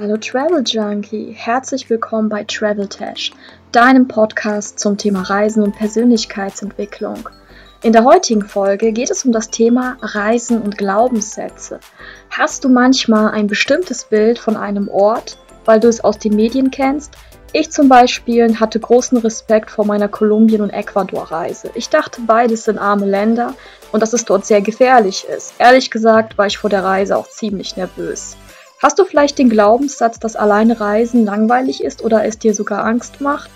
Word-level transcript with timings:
Hallo 0.00 0.16
Travel 0.16 0.62
Junkie, 0.64 1.34
herzlich 1.36 1.90
willkommen 1.90 2.30
bei 2.30 2.44
Travel 2.44 2.88
Tash, 2.88 3.30
deinem 3.72 4.08
Podcast 4.08 4.78
zum 4.78 4.96
Thema 4.96 5.20
Reisen 5.22 5.62
und 5.62 5.76
Persönlichkeitsentwicklung. 5.76 7.28
In 7.82 7.92
der 7.92 8.04
heutigen 8.04 8.42
Folge 8.42 8.92
geht 8.92 9.10
es 9.10 9.26
um 9.26 9.32
das 9.32 9.50
Thema 9.50 9.98
Reisen 10.00 10.62
und 10.62 10.78
Glaubenssätze. 10.78 11.78
Hast 12.30 12.64
du 12.64 12.70
manchmal 12.70 13.32
ein 13.32 13.48
bestimmtes 13.48 14.04
Bild 14.04 14.38
von 14.38 14.56
einem 14.56 14.88
Ort, 14.88 15.36
weil 15.66 15.78
du 15.78 15.88
es 15.88 16.02
aus 16.02 16.18
den 16.18 16.36
Medien 16.36 16.70
kennst? 16.70 17.12
Ich 17.52 17.70
zum 17.70 17.90
Beispiel 17.90 18.58
hatte 18.58 18.80
großen 18.80 19.18
Respekt 19.18 19.70
vor 19.70 19.84
meiner 19.84 20.08
Kolumbien- 20.08 20.62
und 20.62 20.70
Ecuador-Reise. 20.70 21.70
Ich 21.74 21.90
dachte, 21.90 22.22
beides 22.26 22.64
sind 22.64 22.78
arme 22.78 23.04
Länder 23.04 23.52
und 23.92 24.00
dass 24.00 24.14
es 24.14 24.24
dort 24.24 24.46
sehr 24.46 24.62
gefährlich 24.62 25.26
ist. 25.28 25.52
Ehrlich 25.58 25.90
gesagt 25.90 26.38
war 26.38 26.46
ich 26.46 26.56
vor 26.56 26.70
der 26.70 26.82
Reise 26.82 27.14
auch 27.14 27.28
ziemlich 27.28 27.76
nervös. 27.76 28.38
Hast 28.82 28.98
du 28.98 29.04
vielleicht 29.04 29.38
den 29.38 29.48
Glaubenssatz, 29.48 30.18
dass 30.18 30.34
alleine 30.34 30.80
Reisen 30.80 31.24
langweilig 31.24 31.84
ist 31.84 32.02
oder 32.02 32.24
es 32.24 32.40
dir 32.40 32.52
sogar 32.52 32.84
Angst 32.84 33.20
macht? 33.20 33.48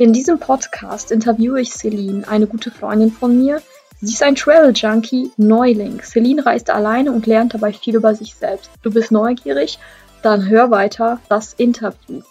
In 0.00 0.12
diesem 0.12 0.40
Podcast 0.40 1.12
interviewe 1.12 1.60
ich 1.60 1.72
Celine, 1.72 2.26
eine 2.26 2.48
gute 2.48 2.72
Freundin 2.72 3.12
von 3.12 3.38
mir. 3.38 3.62
Sie 4.00 4.14
ist 4.14 4.22
ein 4.24 4.34
Travel 4.34 4.72
Junkie, 4.74 5.30
Neuling. 5.36 6.02
Celine 6.02 6.44
reist 6.44 6.70
alleine 6.70 7.12
und 7.12 7.26
lernt 7.26 7.54
dabei 7.54 7.72
viel 7.72 7.94
über 7.94 8.16
sich 8.16 8.34
selbst. 8.34 8.68
Du 8.82 8.90
bist 8.90 9.12
neugierig? 9.12 9.78
Dann 10.22 10.48
hör 10.48 10.72
weiter 10.72 11.20
das 11.28 11.54
Interview. 11.54 12.22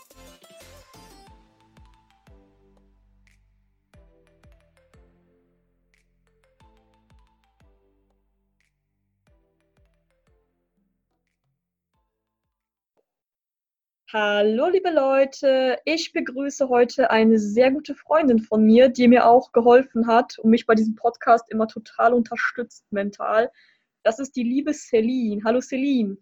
Hallo, 14.13 14.69
liebe 14.69 14.89
Leute. 14.89 15.80
Ich 15.83 16.13
begrüße 16.13 16.69
heute 16.69 17.11
eine 17.11 17.38
sehr 17.38 17.72
gute 17.72 17.94
Freundin 17.94 18.39
von 18.39 18.63
mir, 18.63 18.88
die 18.88 19.09
mir 19.09 19.27
auch 19.27 19.52
geholfen 19.52 20.08
hat 20.08 20.39
und 20.39 20.50
mich 20.50 20.66
bei 20.66 20.75
diesem 20.75 20.95
Podcast 20.95 21.52
immer 21.52 21.67
total 21.67 22.13
unterstützt 22.13 22.85
mental. 22.89 23.52
Das 24.03 24.19
ist 24.19 24.38
die 24.38 24.44
liebe 24.44 24.73
Celine. 24.73 25.41
Hallo, 25.44 25.59
Celine. 25.59 26.16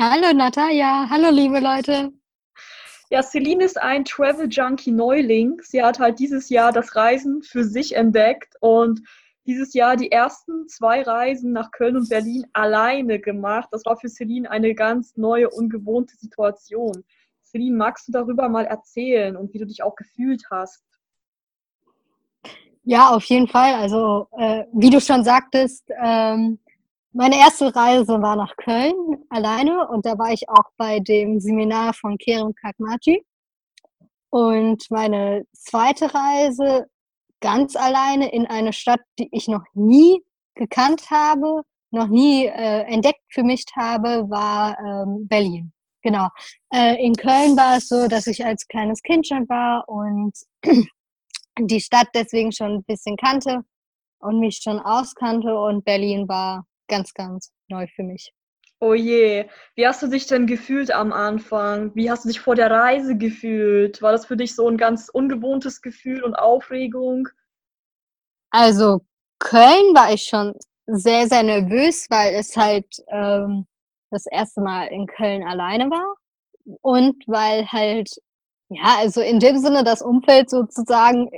Hallo, 0.00 0.32
Natalia. 0.32 1.06
Hallo, 1.10 1.28
liebe 1.28 1.60
Leute. 1.60 2.14
Ja, 3.10 3.22
Celine 3.22 3.64
ist 3.64 3.78
ein 3.78 4.06
Travel 4.06 4.48
Junkie 4.48 4.92
Neuling. 4.92 5.60
Sie 5.62 5.82
hat 5.82 5.98
halt 5.98 6.18
dieses 6.18 6.48
Jahr 6.48 6.72
das 6.72 6.96
Reisen 6.96 7.42
für 7.42 7.62
sich 7.62 7.94
entdeckt 7.94 8.54
und 8.60 9.02
dieses 9.46 9.74
Jahr 9.74 9.96
die 9.96 10.10
ersten 10.10 10.68
zwei 10.68 11.02
Reisen 11.02 11.52
nach 11.52 11.70
Köln 11.70 11.96
und 11.96 12.08
Berlin 12.08 12.46
alleine 12.52 13.20
gemacht. 13.20 13.68
Das 13.70 13.84
war 13.84 13.96
für 13.96 14.08
Celine 14.08 14.50
eine 14.50 14.74
ganz 14.74 15.16
neue, 15.16 15.48
ungewohnte 15.50 16.16
Situation. 16.16 17.04
Celine, 17.44 17.76
magst 17.76 18.08
du 18.08 18.12
darüber 18.12 18.48
mal 18.48 18.66
erzählen 18.66 19.36
und 19.36 19.54
wie 19.54 19.58
du 19.58 19.66
dich 19.66 19.82
auch 19.82 19.94
gefühlt 19.94 20.42
hast? 20.50 20.84
Ja, 22.82 23.10
auf 23.10 23.24
jeden 23.24 23.48
Fall. 23.48 23.74
Also, 23.74 24.28
äh, 24.38 24.64
wie 24.72 24.90
du 24.90 25.00
schon 25.00 25.24
sagtest, 25.24 25.84
ähm, 26.00 26.58
meine 27.12 27.36
erste 27.36 27.74
Reise 27.74 28.20
war 28.20 28.36
nach 28.36 28.54
Köln 28.56 28.94
alleine 29.30 29.88
und 29.88 30.04
da 30.04 30.18
war 30.18 30.32
ich 30.32 30.48
auch 30.48 30.70
bei 30.76 31.00
dem 31.00 31.40
Seminar 31.40 31.94
von 31.94 32.18
Kerem 32.18 32.54
Kakmachi. 32.54 33.24
Und 34.28 34.84
meine 34.90 35.46
zweite 35.52 36.12
Reise 36.12 36.86
ganz 37.40 37.76
alleine 37.76 38.32
in 38.32 38.46
eine 38.46 38.72
Stadt, 38.72 39.00
die 39.18 39.28
ich 39.32 39.48
noch 39.48 39.64
nie 39.74 40.22
gekannt 40.54 41.10
habe, 41.10 41.62
noch 41.90 42.08
nie 42.08 42.46
äh, 42.46 42.82
entdeckt 42.82 43.22
für 43.28 43.42
mich 43.42 43.64
habe, 43.76 44.28
war 44.28 44.78
ähm, 44.78 45.26
Berlin. 45.28 45.72
Genau. 46.02 46.28
Äh, 46.72 47.04
in 47.04 47.14
Köln 47.14 47.56
war 47.56 47.78
es 47.78 47.88
so, 47.88 48.06
dass 48.06 48.26
ich 48.26 48.44
als 48.44 48.66
kleines 48.68 49.02
Kind 49.02 49.26
schon 49.26 49.48
war 49.48 49.88
und 49.88 50.32
die 51.58 51.80
Stadt 51.80 52.08
deswegen 52.14 52.52
schon 52.52 52.76
ein 52.76 52.84
bisschen 52.84 53.16
kannte 53.16 53.62
und 54.20 54.38
mich 54.38 54.60
schon 54.62 54.78
auskannte 54.78 55.58
und 55.58 55.84
Berlin 55.84 56.28
war 56.28 56.66
ganz, 56.88 57.12
ganz 57.12 57.52
neu 57.68 57.86
für 57.94 58.02
mich. 58.02 58.32
Oh 58.78 58.92
je, 58.92 59.48
wie 59.74 59.86
hast 59.86 60.02
du 60.02 60.06
dich 60.06 60.26
denn 60.26 60.46
gefühlt 60.46 60.90
am 60.90 61.12
Anfang? 61.12 61.94
Wie 61.94 62.10
hast 62.10 62.24
du 62.24 62.28
dich 62.28 62.40
vor 62.40 62.54
der 62.54 62.70
Reise 62.70 63.16
gefühlt? 63.16 64.02
War 64.02 64.12
das 64.12 64.26
für 64.26 64.36
dich 64.36 64.54
so 64.54 64.68
ein 64.68 64.76
ganz 64.76 65.08
ungewohntes 65.08 65.80
Gefühl 65.80 66.22
und 66.22 66.34
Aufregung? 66.34 67.28
Also 68.50 69.00
Köln 69.38 69.94
war 69.94 70.12
ich 70.12 70.24
schon 70.24 70.54
sehr, 70.86 71.26
sehr 71.26 71.42
nervös, 71.42 72.06
weil 72.10 72.34
es 72.34 72.54
halt 72.56 72.86
ähm, 73.08 73.66
das 74.10 74.26
erste 74.26 74.60
Mal 74.60 74.88
in 74.88 75.06
Köln 75.06 75.42
alleine 75.46 75.90
war 75.90 76.16
und 76.82 77.16
weil 77.26 77.66
halt, 77.72 78.10
ja, 78.68 78.96
also 78.98 79.22
in 79.22 79.40
dem 79.40 79.58
Sinne 79.58 79.84
das 79.84 80.02
Umfeld 80.02 80.50
sozusagen 80.50 81.30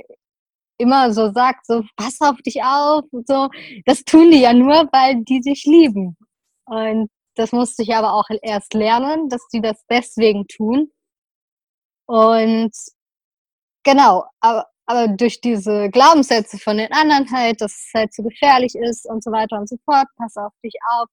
immer 0.77 1.13
so 1.13 1.31
sagt, 1.31 1.65
so 1.65 1.83
pass 1.95 2.19
auf 2.21 2.37
dich 2.41 2.63
auf 2.63 3.05
so. 3.25 3.49
Das 3.85 4.03
tun 4.03 4.31
die 4.31 4.41
ja 4.41 4.53
nur, 4.53 4.89
weil 4.91 5.23
die 5.23 5.41
sich 5.41 5.65
lieben. 5.65 6.17
Und 6.65 7.09
das 7.39 7.53
musste 7.53 7.83
ich 7.83 7.95
aber 7.95 8.13
auch 8.13 8.27
erst 8.41 8.73
lernen, 8.73 9.29
dass 9.29 9.47
die 9.47 9.61
das 9.61 9.85
deswegen 9.89 10.45
tun. 10.47 10.91
Und 12.05 12.73
genau, 13.83 14.25
aber, 14.41 14.67
aber 14.85 15.07
durch 15.07 15.39
diese 15.39 15.89
Glaubenssätze 15.89 16.57
von 16.57 16.77
den 16.77 16.91
anderen 16.91 17.31
halt, 17.31 17.61
dass 17.61 17.71
es 17.71 17.91
halt 17.93 18.13
zu 18.13 18.23
gefährlich 18.23 18.75
ist 18.75 19.05
und 19.09 19.23
so 19.23 19.31
weiter 19.31 19.57
und 19.57 19.69
so 19.69 19.77
fort, 19.85 20.07
pass 20.17 20.35
auf 20.35 20.51
dich 20.63 20.73
auf, 20.91 21.07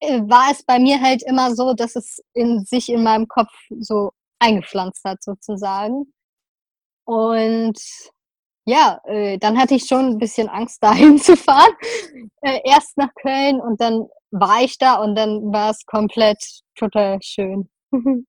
äh, 0.00 0.20
war 0.22 0.52
es 0.52 0.62
bei 0.64 0.78
mir 0.78 1.00
halt 1.00 1.22
immer 1.24 1.54
so, 1.54 1.74
dass 1.74 1.96
es 1.96 2.22
in 2.34 2.64
sich 2.64 2.88
in 2.88 3.02
meinem 3.02 3.26
Kopf 3.26 3.52
so 3.80 4.12
eingepflanzt 4.38 5.04
hat 5.04 5.22
sozusagen. 5.22 6.12
Und 7.06 7.80
ja, 8.68 9.00
äh, 9.04 9.38
dann 9.38 9.58
hatte 9.58 9.74
ich 9.74 9.86
schon 9.86 10.06
ein 10.10 10.18
bisschen 10.18 10.48
Angst, 10.48 10.82
dahin 10.82 11.18
zu 11.18 11.36
fahren. 11.36 11.72
Äh, 12.42 12.60
erst 12.64 12.96
nach 12.96 13.12
Köln 13.20 13.60
und 13.60 13.80
dann 13.80 14.06
war 14.30 14.62
ich 14.62 14.78
da 14.78 14.96
und 14.96 15.14
dann 15.14 15.52
war 15.52 15.70
es 15.70 15.84
komplett 15.86 16.38
total 16.74 17.18
schön. 17.22 17.68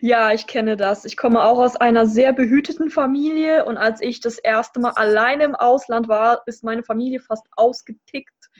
Ja, 0.00 0.32
ich 0.32 0.48
kenne 0.48 0.76
das. 0.76 1.04
Ich 1.04 1.16
komme 1.16 1.44
auch 1.44 1.60
aus 1.60 1.76
einer 1.76 2.04
sehr 2.04 2.32
behüteten 2.32 2.90
Familie 2.90 3.64
und 3.64 3.76
als 3.76 4.00
ich 4.00 4.18
das 4.18 4.38
erste 4.38 4.80
Mal 4.80 4.90
alleine 4.96 5.44
im 5.44 5.54
Ausland 5.54 6.08
war, 6.08 6.42
ist 6.46 6.64
meine 6.64 6.82
Familie 6.82 7.20
fast 7.20 7.46
ausgetickt 7.54 8.50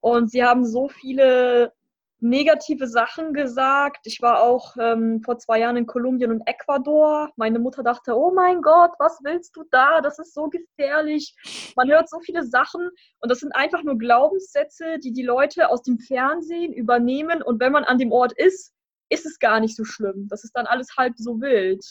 und 0.00 0.30
sie 0.30 0.44
haben 0.44 0.66
so 0.66 0.90
viele 0.90 1.72
negative 2.20 2.86
Sachen 2.86 3.32
gesagt. 3.32 4.06
Ich 4.06 4.20
war 4.20 4.42
auch 4.42 4.76
ähm, 4.78 5.22
vor 5.24 5.38
zwei 5.38 5.60
Jahren 5.60 5.76
in 5.76 5.86
Kolumbien 5.86 6.30
und 6.30 6.46
Ecuador. 6.46 7.30
Meine 7.36 7.58
Mutter 7.58 7.82
dachte, 7.82 8.16
oh 8.16 8.32
mein 8.32 8.62
Gott, 8.62 8.92
was 8.98 9.18
willst 9.22 9.56
du 9.56 9.64
da? 9.70 10.00
Das 10.00 10.18
ist 10.18 10.34
so 10.34 10.48
gefährlich. 10.48 11.34
Man 11.76 11.88
hört 11.90 12.08
so 12.08 12.20
viele 12.20 12.44
Sachen 12.44 12.90
und 13.20 13.30
das 13.30 13.40
sind 13.40 13.54
einfach 13.54 13.82
nur 13.82 13.98
Glaubenssätze, 13.98 14.98
die 14.98 15.12
die 15.12 15.22
Leute 15.22 15.70
aus 15.70 15.82
dem 15.82 15.98
Fernsehen 15.98 16.72
übernehmen. 16.72 17.42
Und 17.42 17.60
wenn 17.60 17.72
man 17.72 17.84
an 17.84 17.98
dem 17.98 18.12
Ort 18.12 18.32
ist, 18.32 18.72
ist 19.08 19.26
es 19.26 19.38
gar 19.38 19.60
nicht 19.60 19.76
so 19.76 19.84
schlimm. 19.84 20.28
Das 20.28 20.44
ist 20.44 20.52
dann 20.52 20.66
alles 20.66 20.88
halb 20.96 21.14
so 21.16 21.40
wild. 21.40 21.84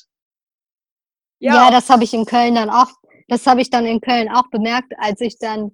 Ja, 1.40 1.56
ja 1.56 1.72
das 1.72 1.90
habe 1.90 2.04
ich 2.04 2.14
in 2.14 2.26
Köln 2.26 2.56
dann 2.56 2.70
auch, 2.70 2.90
das 3.28 3.46
habe 3.48 3.62
ich 3.62 3.70
dann 3.70 3.86
in 3.86 4.02
Köln 4.02 4.30
auch 4.30 4.50
bemerkt, 4.50 4.94
als 4.98 5.22
ich 5.22 5.38
dann 5.38 5.72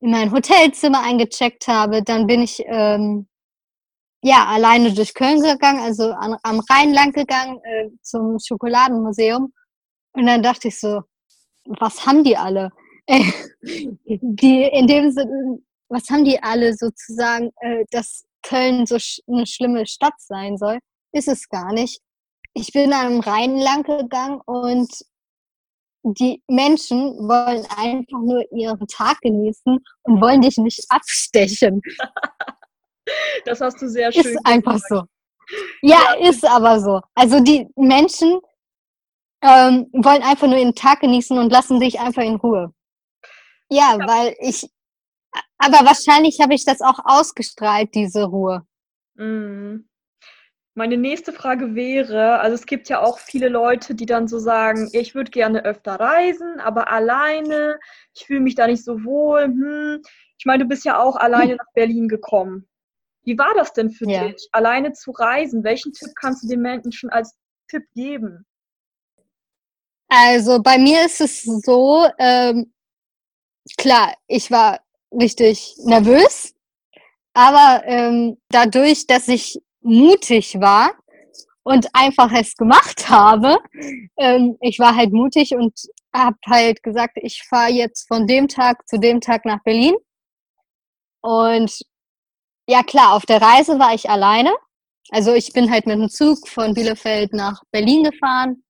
in 0.00 0.10
mein 0.10 0.32
Hotelzimmer 0.32 1.02
eingecheckt 1.02 1.66
habe. 1.66 2.02
Dann 2.02 2.26
bin 2.26 2.42
ich 2.42 2.62
ähm, 2.66 3.26
ja, 4.24 4.46
alleine 4.46 4.90
durch 4.94 5.12
Köln 5.12 5.42
gegangen, 5.42 5.80
also 5.80 6.12
an, 6.12 6.36
am 6.42 6.60
Rhein 6.70 6.94
lang 6.94 7.12
gegangen 7.12 7.60
äh, 7.62 7.90
zum 8.00 8.38
Schokoladenmuseum. 8.38 9.52
Und 10.14 10.26
dann 10.26 10.42
dachte 10.42 10.68
ich 10.68 10.80
so, 10.80 11.02
was 11.66 12.06
haben 12.06 12.24
die 12.24 12.34
alle? 12.34 12.70
Äh, 13.04 13.22
die 14.06 14.62
in 14.62 14.86
dem 14.86 15.10
Sinne, 15.12 15.58
was 15.90 16.08
haben 16.08 16.24
die 16.24 16.42
alle 16.42 16.72
sozusagen, 16.72 17.50
äh, 17.60 17.84
dass 17.90 18.24
Köln 18.42 18.86
so 18.86 18.98
sch 18.98 19.20
eine 19.28 19.46
schlimme 19.46 19.86
Stadt 19.86 20.14
sein 20.16 20.56
soll? 20.56 20.78
Ist 21.12 21.28
es 21.28 21.46
gar 21.50 21.74
nicht. 21.74 22.00
Ich 22.54 22.72
bin 22.72 22.94
am 22.94 23.20
Rhein 23.20 23.58
lang 23.58 23.82
gegangen 23.82 24.40
und 24.46 24.90
die 26.02 26.42
Menschen 26.48 26.96
wollen 27.28 27.66
einfach 27.76 28.20
nur 28.20 28.42
ihren 28.52 28.86
Tag 28.86 29.20
genießen 29.20 29.84
und 30.02 30.20
wollen 30.22 30.40
dich 30.40 30.56
nicht 30.56 30.86
abstechen. 30.88 31.82
Das 33.44 33.60
hast 33.60 33.80
du 33.80 33.88
sehr 33.88 34.12
schön 34.12 34.24
Ist 34.24 34.38
einfach 34.44 34.78
so. 34.88 35.02
Ja, 35.82 35.98
ja, 36.18 36.28
ist 36.28 36.44
aber 36.44 36.80
so. 36.80 37.00
Also 37.14 37.40
die 37.40 37.68
Menschen 37.76 38.40
ähm, 39.42 39.88
wollen 39.92 40.22
einfach 40.22 40.46
nur 40.46 40.56
ihren 40.56 40.74
Tag 40.74 41.00
genießen 41.00 41.36
und 41.38 41.52
lassen 41.52 41.80
dich 41.80 42.00
einfach 42.00 42.22
in 42.22 42.36
Ruhe. 42.36 42.72
Ja, 43.70 43.96
ja. 43.98 44.06
weil 44.06 44.34
ich, 44.40 44.68
aber 45.58 45.84
wahrscheinlich 45.86 46.40
habe 46.40 46.54
ich 46.54 46.64
das 46.64 46.80
auch 46.80 46.98
ausgestrahlt, 47.04 47.94
diese 47.94 48.24
Ruhe. 48.24 48.66
Mhm. 49.14 49.88
Meine 50.76 50.96
nächste 50.96 51.32
Frage 51.32 51.76
wäre, 51.76 52.40
also 52.40 52.56
es 52.56 52.66
gibt 52.66 52.88
ja 52.88 53.00
auch 53.00 53.18
viele 53.20 53.48
Leute, 53.48 53.94
die 53.94 54.06
dann 54.06 54.26
so 54.26 54.40
sagen, 54.40 54.88
ich 54.92 55.14
würde 55.14 55.30
gerne 55.30 55.64
öfter 55.64 56.00
reisen, 56.00 56.58
aber 56.58 56.90
alleine, 56.90 57.78
ich 58.12 58.26
fühle 58.26 58.40
mich 58.40 58.56
da 58.56 58.66
nicht 58.66 58.84
so 58.84 59.04
wohl. 59.04 59.44
Hm. 59.44 60.02
Ich 60.36 60.46
meine, 60.46 60.64
du 60.64 60.68
bist 60.68 60.84
ja 60.84 60.98
auch 61.00 61.14
alleine 61.14 61.54
nach 61.54 61.72
Berlin 61.74 62.08
gekommen. 62.08 62.68
Wie 63.24 63.38
war 63.38 63.54
das 63.54 63.72
denn 63.72 63.90
für 63.90 64.08
ja. 64.08 64.28
dich, 64.28 64.48
alleine 64.52 64.92
zu 64.92 65.10
reisen? 65.10 65.64
Welchen 65.64 65.92
Tipp 65.92 66.10
kannst 66.14 66.44
du 66.44 66.48
den 66.48 66.60
Menschen 66.60 67.10
als 67.10 67.34
Tipp 67.68 67.84
geben? 67.94 68.46
Also 70.08 70.62
bei 70.62 70.78
mir 70.78 71.06
ist 71.06 71.20
es 71.20 71.42
so, 71.42 72.06
ähm, 72.18 72.72
klar, 73.78 74.14
ich 74.26 74.50
war 74.50 74.80
richtig 75.10 75.74
nervös, 75.84 76.54
aber 77.32 77.82
ähm, 77.86 78.36
dadurch, 78.48 79.06
dass 79.06 79.28
ich 79.28 79.60
mutig 79.80 80.60
war 80.60 80.92
und 81.62 81.88
einfach 81.94 82.30
es 82.32 82.56
gemacht 82.56 83.08
habe, 83.08 83.58
ähm, 84.18 84.56
ich 84.60 84.78
war 84.78 84.94
halt 84.94 85.12
mutig 85.12 85.54
und 85.54 85.72
habe 86.14 86.36
halt 86.46 86.82
gesagt, 86.82 87.18
ich 87.20 87.42
fahre 87.42 87.72
jetzt 87.72 88.06
von 88.06 88.26
dem 88.26 88.46
Tag 88.46 88.86
zu 88.86 88.98
dem 88.98 89.20
Tag 89.20 89.44
nach 89.44 89.62
Berlin. 89.64 89.94
Und 91.22 91.80
ja 92.66 92.82
klar, 92.82 93.14
auf 93.14 93.26
der 93.26 93.40
Reise 93.40 93.78
war 93.78 93.94
ich 93.94 94.08
alleine. 94.08 94.54
Also 95.10 95.34
ich 95.34 95.52
bin 95.52 95.70
halt 95.70 95.86
mit 95.86 95.98
dem 95.98 96.08
Zug 96.08 96.48
von 96.48 96.74
Bielefeld 96.74 97.32
nach 97.32 97.62
Berlin 97.70 98.04
gefahren. 98.04 98.62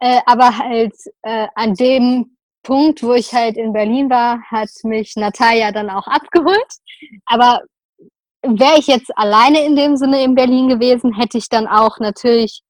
Äh, 0.00 0.20
aber 0.26 0.58
halt 0.58 0.94
äh, 1.22 1.46
an 1.54 1.74
dem 1.74 2.36
Punkt, 2.62 3.02
wo 3.02 3.14
ich 3.14 3.32
halt 3.32 3.56
in 3.56 3.72
Berlin 3.72 4.10
war, 4.10 4.42
hat 4.50 4.68
mich 4.82 5.14
Natalia 5.16 5.70
dann 5.72 5.88
auch 5.88 6.06
abgeholt. 6.06 6.66
Aber 7.26 7.62
wäre 8.42 8.78
ich 8.78 8.86
jetzt 8.88 9.10
alleine 9.16 9.64
in 9.64 9.76
dem 9.76 9.96
Sinne 9.96 10.22
in 10.22 10.34
Berlin 10.34 10.68
gewesen, 10.68 11.14
hätte 11.14 11.38
ich 11.38 11.48
dann 11.48 11.66
auch 11.66 11.98
natürlich, 11.98 12.62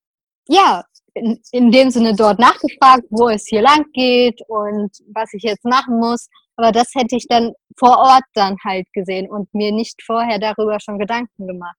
ja, 0.49 0.85
in, 1.15 1.41
in 1.51 1.71
dem 1.71 1.91
Sinne 1.91 2.15
dort 2.15 2.39
nachgefragt, 2.39 3.05
wo 3.11 3.29
es 3.29 3.47
hier 3.47 3.63
lang 3.63 3.87
geht 3.93 4.41
und 4.49 4.91
was 5.15 5.33
ich 5.33 5.43
jetzt 5.43 5.65
machen 5.65 5.99
muss. 5.99 6.29
Aber 6.57 6.73
das 6.73 6.89
hätte 6.95 7.17
ich 7.17 7.27
dann 7.29 7.53
vor 7.79 7.99
Ort 7.99 8.25
dann 8.35 8.57
halt 8.65 8.87
gesehen 8.93 9.29
und 9.29 9.53
mir 9.55 9.73
nicht 9.73 10.03
vorher 10.03 10.39
darüber 10.39 10.79
schon 10.81 10.99
Gedanken 10.99 11.47
gemacht. 11.47 11.77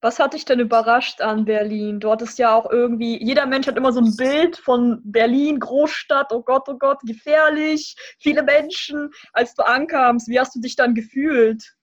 Was 0.00 0.20
hat 0.20 0.34
dich 0.34 0.44
denn 0.44 0.60
überrascht 0.60 1.20
an 1.20 1.44
Berlin? 1.44 1.98
Du 1.98 2.10
hattest 2.10 2.38
ja 2.38 2.54
auch 2.54 2.70
irgendwie, 2.70 3.22
jeder 3.22 3.46
Mensch 3.46 3.66
hat 3.66 3.76
immer 3.76 3.92
so 3.92 4.00
ein 4.00 4.14
Bild 4.16 4.56
von 4.56 5.00
Berlin, 5.02 5.58
Großstadt, 5.58 6.32
oh 6.32 6.42
Gott, 6.42 6.68
oh 6.68 6.78
Gott, 6.78 7.00
gefährlich, 7.02 7.96
viele 8.20 8.44
Menschen. 8.44 9.10
Als 9.32 9.54
du 9.54 9.66
ankamst, 9.66 10.28
wie 10.28 10.38
hast 10.38 10.54
du 10.54 10.60
dich 10.60 10.76
dann 10.76 10.94
gefühlt? 10.94 11.74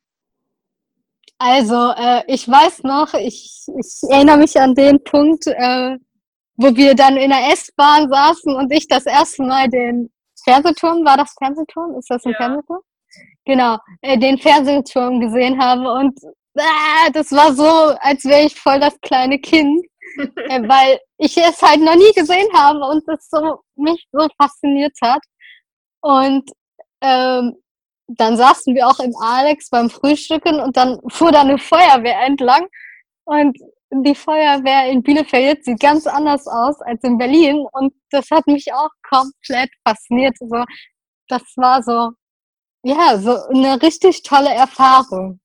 Also, 1.38 1.92
äh, 1.97 2.24
ich 2.27 2.47
weiß 2.47 2.83
noch, 2.83 3.13
ich, 3.15 3.65
ich 3.77 4.09
erinnere 4.09 4.38
mich 4.38 4.57
an 4.57 4.74
den 4.74 5.03
Punkt, 5.03 5.47
äh, 5.47 5.97
wo 6.56 6.74
wir 6.74 6.95
dann 6.95 7.18
in 7.18 7.31
der 7.31 7.51
S-Bahn 7.51 8.09
saßen 8.09 8.56
und 8.56 8.71
ich 8.71 8.88
das 8.88 9.06
erste 9.06 9.44
Mal 9.44 9.68
den 9.68 10.09
Fernsehturm, 10.45 11.03
war 11.03 11.18
das 11.18 11.33
Fernsehturm? 11.38 11.95
Ist 11.97 12.09
das 12.09 12.24
ein 12.25 12.31
ja. 12.31 12.38
Fernsehturm? 12.38 12.81
Genau, 13.45 13.77
äh, 14.01 14.18
den 14.18 14.38
Fernsehturm 14.38 15.19
gesehen 15.19 15.62
habe 15.62 15.92
und 15.92 16.18
äh, 16.56 17.12
das 17.13 17.31
war 17.31 17.53
so, 17.53 17.95
als 18.00 18.24
wäre 18.25 18.45
ich 18.45 18.56
voll 18.56 18.80
das 18.80 19.00
kleine 19.01 19.39
Kind, 19.39 19.86
äh, 20.18 20.68
weil 20.68 21.00
ich 21.18 21.38
es 21.38 21.62
halt 21.62 21.81
noch 21.81 21.95
nie 21.95 22.12
gesehen 22.13 22.47
habe 22.53 22.80
und 22.80 23.07
es 23.07 23.30
so 23.30 23.62
mich 23.75 24.07
so 24.12 24.27
fasziniert 24.38 24.97
hat. 25.01 25.21
Und 26.01 26.50
ähm, 27.01 27.56
dann 28.07 28.38
saßen 28.38 28.75
wir 28.75 28.88
auch 28.88 29.00
im 29.00 29.15
Alex 29.19 29.69
beim 29.69 29.89
Frühstücken 29.89 30.59
und 30.59 30.77
dann 30.77 31.00
fuhr 31.09 31.31
da 31.31 31.42
eine 31.42 31.57
Feuerwehr 31.57 32.21
entlang 32.21 32.68
und 33.25 33.57
die 33.92 34.16
Feuerwehr 34.16 34.90
in 34.90 35.04
Bielefeld 35.04 35.64
sieht 35.64 35.80
ganz 35.80 36.08
anders 36.08 36.48
aus 36.48 36.82
als 36.82 37.04
in 37.04 37.18
Berlin 37.18 37.66
und 37.72 37.94
das 38.12 38.30
hat 38.32 38.48
mich 38.48 38.74
auch 38.74 38.90
komplett 39.08 39.70
fasziniert. 39.88 40.38
So, 40.40 40.64
das 41.28 41.44
war 41.56 41.84
so, 41.84 42.12
ja, 42.84 43.18
so 43.18 43.38
eine 43.50 43.82
richtig 43.82 44.24
tolle 44.24 44.54
Erfahrung. 44.54 45.40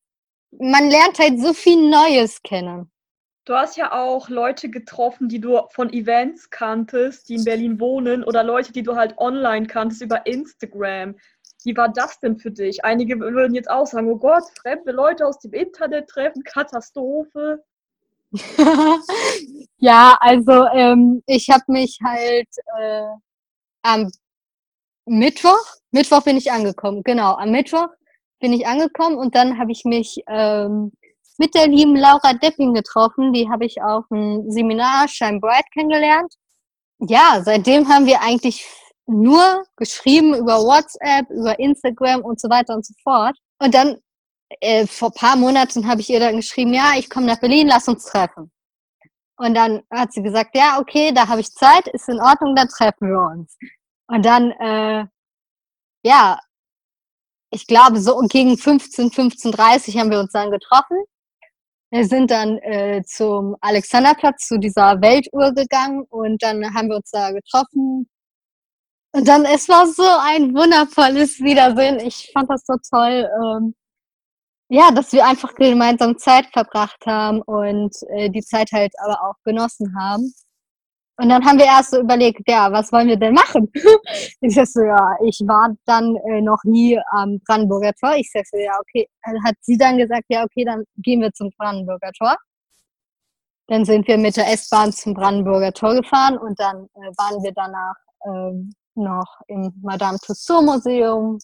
Man 0.59 0.89
lernt 0.89 1.19
halt 1.19 1.41
so 1.41 1.53
viel 1.53 1.89
Neues 1.89 2.43
kennen. 2.43 2.91
Du 3.47 3.55
hast 3.55 3.77
ja 3.77 3.93
auch 3.93 4.29
Leute 4.29 4.69
getroffen, 4.69 5.29
die 5.29 5.41
du 5.41 5.61
von 5.71 5.93
Events 5.93 6.51
kanntest, 6.51 7.29
die 7.29 7.37
in 7.37 7.45
Berlin 7.45 7.81
wohnen 7.81 8.23
oder 8.23 8.45
Leute, 8.45 8.73
die 8.73 8.83
du 8.83 8.97
halt 8.97 9.17
online 9.19 9.67
kanntest 9.67 10.03
über 10.03 10.27
Instagram. 10.27 11.17
Wie 11.65 11.77
war 11.77 11.89
das 11.89 12.21
denn 12.21 12.39
für 12.39 12.51
dich? 12.51 12.85
Einige 12.85 13.19
würden 13.19 13.55
jetzt 13.55 13.71
auch 13.71 13.87
sagen, 13.87 14.11
oh 14.11 14.17
Gott, 14.17 14.45
fremde 14.61 14.93
Leute 14.93 15.27
aus 15.27 15.39
dem 15.41 15.53
Internet 15.53 16.09
treffen, 16.09 16.43
Katastrophe. 16.45 17.63
ja, 19.79 20.17
also 20.21 20.67
ähm, 20.73 21.23
ich 21.27 21.49
habe 21.51 21.65
mich 21.69 21.99
halt 22.05 22.49
äh, 22.79 23.07
am 23.83 24.11
Mittwoch, 25.07 25.65
Mittwoch 25.91 26.23
bin 26.23 26.37
ich 26.37 26.53
angekommen, 26.53 27.03
genau, 27.03 27.35
am 27.35 27.51
Mittwoch 27.51 27.89
bin 28.41 28.53
ich 28.53 28.67
angekommen 28.67 29.17
und 29.17 29.35
dann 29.35 29.59
habe 29.59 29.73
ich 29.73 29.85
mich 29.85 30.23
ähm, 30.27 30.93
mit 31.41 31.55
der 31.55 31.69
lieben 31.69 31.97
Laura 31.97 32.35
Depping 32.35 32.75
getroffen. 32.75 33.33
Die 33.33 33.49
habe 33.49 33.65
ich 33.65 33.83
auf 33.83 34.05
dem 34.11 34.51
Seminar 34.51 35.09
Shine 35.09 35.41
Bright 35.41 35.65
kennengelernt. 35.73 36.35
Ja, 36.99 37.41
seitdem 37.43 37.89
haben 37.89 38.07
wir 38.07 38.21
eigentlich 38.21 38.67
nur 39.07 39.65
geschrieben 39.77 40.35
über 40.35 40.59
WhatsApp, 40.59 41.29
über 41.31 41.59
Instagram 41.59 42.21
und 42.23 42.39
so 42.41 42.49
weiter 42.51 42.75
und 42.75 42.85
so 42.85 42.93
fort. 43.03 43.37
Und 43.59 43.75
dann 43.75 43.97
äh, 44.61 44.87
vor 44.87 45.13
paar 45.13 45.37
Monaten 45.37 45.87
habe 45.87 46.01
ich 46.01 46.11
ihr 46.11 46.21
dann 46.21 46.37
geschrieben, 46.37 46.75
ja, 46.75 46.93
ich 46.97 47.09
komme 47.09 47.27
nach 47.27 47.41
Berlin, 47.41 47.69
lass 47.69 47.89
uns 47.89 48.05
treffen. 48.05 48.51
Und 49.37 49.55
dann 49.55 49.83
hat 49.91 50.13
sie 50.13 50.23
gesagt, 50.23 50.55
ja, 50.55 50.79
okay, 50.81 51.13
da 51.13 51.29
habe 51.29 51.41
ich 51.41 51.53
Zeit, 51.53 51.89
ist 51.89 52.09
in 52.09 52.21
Ordnung, 52.21 52.55
dann 52.55 52.69
treffen 52.69 53.09
wir 53.09 53.21
uns. 53.21 53.57
Und 54.09 54.25
dann, 54.27 54.51
äh, 54.53 55.07
ja, 56.05 56.39
ich 57.53 57.67
glaube, 57.67 58.01
so 58.01 58.19
gegen 58.29 58.59
15, 58.59 59.11
15.30 59.11 59.99
haben 59.99 60.11
wir 60.11 60.21
uns 60.21 60.33
dann 60.33 60.51
getroffen. 60.51 60.97
Wir 61.91 62.07
sind 62.07 62.31
dann 62.31 62.59
äh, 62.59 63.03
zum 63.05 63.57
Alexanderplatz, 63.61 64.47
zu 64.47 64.59
dieser 64.59 65.01
Weltuhr 65.01 65.53
gegangen 65.53 66.05
und 66.11 66.43
dann 66.43 66.63
haben 66.75 66.89
wir 66.89 66.97
uns 66.97 67.11
da 67.11 67.33
getroffen, 67.33 68.09
und 69.13 69.27
dann, 69.27 69.45
es 69.45 69.69
war 69.69 69.87
so 69.87 70.05
ein 70.05 70.55
wundervolles 70.55 71.41
Wiedersehen. 71.41 71.99
Ich 71.99 72.31
fand 72.33 72.49
das 72.49 72.65
so 72.65 72.75
toll. 72.89 73.29
Ähm, 73.43 73.75
ja, 74.71 74.93
dass 74.93 75.13
wir 75.13 75.27
einfach 75.27 75.55
gemeinsam 75.57 76.17
Zeit 76.17 76.47
verbracht 76.53 77.05
haben 77.05 77.43
und 77.43 77.93
äh, 78.11 78.31
die 78.31 78.41
Zeit 78.41 78.71
halt 78.73 78.93
aber 79.03 79.21
auch 79.23 79.35
genossen 79.45 79.95
haben. 79.99 80.33
Und 81.17 81.29
dann 81.29 81.45
haben 81.45 81.59
wir 81.59 81.67
erst 81.67 81.91
so 81.91 82.01
überlegt, 82.01 82.41
ja, 82.47 82.73
was 82.73 82.93
wollen 82.93 83.09
wir 83.09 83.17
denn 83.17 83.35
machen? 83.35 83.71
ich 84.41 84.55
sag 84.55 84.69
so, 84.69 84.81
ja, 84.81 85.17
ich 85.25 85.41
war 85.45 85.75
dann 85.85 86.17
äh, 86.17 86.41
noch 86.41 86.63
nie 86.65 86.99
am 87.11 87.41
Brandenburger 87.47 87.93
Tor. 87.95 88.15
Ich 88.17 88.31
sag 88.33 88.47
so, 88.47 88.57
ja, 88.57 88.73
okay. 88.81 89.07
Dann 89.25 89.43
hat 89.45 89.57
sie 89.61 89.77
dann 89.77 89.99
gesagt, 89.99 90.25
ja, 90.29 90.45
okay, 90.45 90.65
dann 90.65 90.85
gehen 90.99 91.21
wir 91.21 91.33
zum 91.33 91.51
Brandenburger 91.59 92.13
Tor. 92.17 92.37
Dann 93.67 93.85
sind 93.85 94.07
wir 94.07 94.19
mit 94.19 94.37
der 94.37 94.51
S-Bahn 94.53 94.93
zum 94.93 95.15
Brandenburger 95.15 95.73
Tor 95.73 95.95
gefahren 95.95 96.39
und 96.39 96.59
dann 96.59 96.87
äh, 96.95 97.11
waren 97.19 97.43
wir 97.43 97.53
danach 97.53 97.97
ähm, 98.25 98.73
noch 98.95 99.41
im 99.49 99.73
Madame 99.83 100.19
Tussauds 100.25 100.65
Museum. 100.65 101.39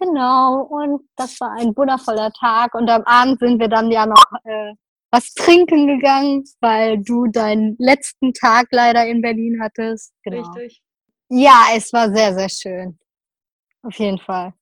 Genau, 0.00 0.62
und 0.62 1.08
das 1.16 1.40
war 1.40 1.52
ein 1.58 1.76
wundervoller 1.76 2.30
Tag. 2.32 2.74
Und 2.74 2.88
am 2.88 3.02
Abend 3.04 3.40
sind 3.40 3.58
wir 3.58 3.68
dann 3.68 3.90
ja 3.90 4.06
noch 4.06 4.24
äh, 4.44 4.74
was 5.10 5.32
trinken 5.34 5.86
gegangen, 5.86 6.44
weil 6.60 7.02
du 7.02 7.26
deinen 7.26 7.76
letzten 7.78 8.32
Tag 8.32 8.66
leider 8.70 9.06
in 9.06 9.22
Berlin 9.22 9.60
hattest. 9.60 10.12
Genau. 10.22 10.48
Richtig. 10.48 10.82
Ja, 11.30 11.68
es 11.74 11.92
war 11.92 12.14
sehr, 12.14 12.34
sehr 12.34 12.48
schön. 12.48 12.98
Auf 13.82 13.94
jeden 13.96 14.18
Fall. 14.18 14.52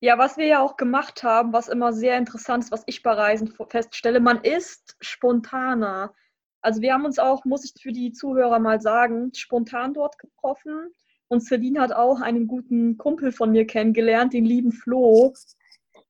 Ja, 0.00 0.18
was 0.18 0.36
wir 0.36 0.46
ja 0.46 0.60
auch 0.60 0.76
gemacht 0.76 1.22
haben, 1.22 1.52
was 1.52 1.68
immer 1.68 1.92
sehr 1.92 2.18
interessant 2.18 2.64
ist, 2.64 2.72
was 2.72 2.82
ich 2.86 3.02
bei 3.02 3.12
Reisen 3.12 3.54
feststelle, 3.68 4.18
man 4.18 4.42
ist 4.42 4.96
spontaner. 5.00 6.12
Also 6.60 6.80
wir 6.80 6.92
haben 6.92 7.04
uns 7.04 7.18
auch, 7.18 7.44
muss 7.44 7.64
ich 7.64 7.80
für 7.80 7.92
die 7.92 8.12
Zuhörer 8.12 8.58
mal 8.58 8.80
sagen, 8.80 9.32
spontan 9.34 9.94
dort 9.94 10.18
getroffen. 10.18 10.92
Und 11.32 11.40
Celine 11.40 11.80
hat 11.80 11.94
auch 11.94 12.20
einen 12.20 12.46
guten 12.46 12.98
Kumpel 12.98 13.32
von 13.32 13.52
mir 13.52 13.66
kennengelernt, 13.66 14.34
den 14.34 14.44
lieben 14.44 14.70
Flo. 14.70 15.32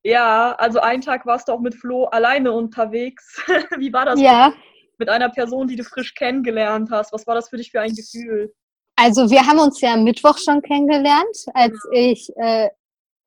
Ja, 0.02 0.56
also 0.56 0.80
einen 0.80 1.00
Tag 1.00 1.26
warst 1.26 1.46
du 1.46 1.52
auch 1.52 1.60
mit 1.60 1.76
Flo 1.76 2.06
alleine 2.06 2.50
unterwegs. 2.50 3.40
Wie 3.78 3.92
war 3.92 4.04
das 4.04 4.20
ja. 4.20 4.52
mit 4.98 5.08
einer 5.08 5.28
Person, 5.28 5.68
die 5.68 5.76
du 5.76 5.84
frisch 5.84 6.14
kennengelernt 6.14 6.90
hast? 6.90 7.12
Was 7.12 7.24
war 7.28 7.36
das 7.36 7.50
für 7.50 7.56
dich 7.56 7.70
für 7.70 7.80
ein 7.80 7.94
Gefühl? 7.94 8.52
Also 8.96 9.30
wir 9.30 9.46
haben 9.46 9.60
uns 9.60 9.80
ja 9.80 9.94
am 9.94 10.02
Mittwoch 10.02 10.36
schon 10.38 10.60
kennengelernt, 10.60 11.36
als 11.54 11.78
ja. 11.92 12.00
ich 12.00 12.28
äh, 12.34 12.70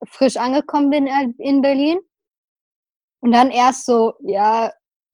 frisch 0.05 0.35
angekommen 0.35 0.89
bin 0.89 1.07
in 1.37 1.61
Berlin. 1.61 1.99
Und 3.21 3.31
dann 3.31 3.51
erst 3.51 3.85
so, 3.85 4.15
ja, 4.19 4.69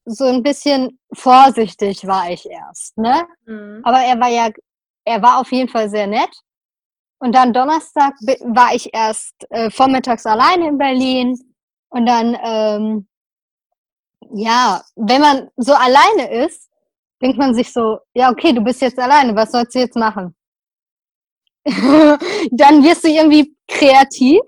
so 0.05 0.25
ein 0.25 0.41
bisschen 0.41 0.99
vorsichtig 1.13 2.07
war 2.07 2.31
ich 2.31 2.49
erst, 2.49 2.97
ne? 2.97 3.27
Mhm. 3.45 3.81
Aber 3.83 3.99
er 3.99 4.19
war 4.19 4.29
ja, 4.29 4.49
er 5.05 5.21
war 5.21 5.39
auf 5.39 5.51
jeden 5.51 5.69
Fall 5.69 5.87
sehr 5.87 6.07
nett. 6.07 6.41
Und 7.21 7.33
dann 7.33 7.53
Donnerstag 7.53 8.13
war 8.45 8.73
ich 8.73 8.93
erst 8.93 9.45
äh, 9.51 9.69
vormittags 9.69 10.25
alleine 10.25 10.69
in 10.69 10.77
Berlin. 10.77 11.39
Und 11.89 12.05
dann, 12.05 12.37
ähm, 12.43 13.07
ja, 14.33 14.81
wenn 14.95 15.21
man 15.21 15.49
so 15.55 15.73
alleine 15.73 16.45
ist, 16.45 16.69
denkt 17.21 17.37
man 17.37 17.53
sich 17.53 17.71
so, 17.71 17.99
ja, 18.13 18.31
okay, 18.31 18.53
du 18.53 18.61
bist 18.61 18.81
jetzt 18.81 18.97
alleine, 18.97 19.35
was 19.35 19.51
sollst 19.51 19.75
du 19.75 19.79
jetzt 19.79 19.95
machen? 19.95 20.35
dann 21.65 22.83
wirst 22.83 23.03
du 23.03 23.09
irgendwie 23.09 23.55
kreativ 23.67 24.41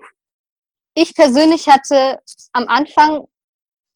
ich 0.94 1.14
persönlich 1.14 1.68
hatte 1.68 2.20
am 2.52 2.68
Anfang 2.68 3.26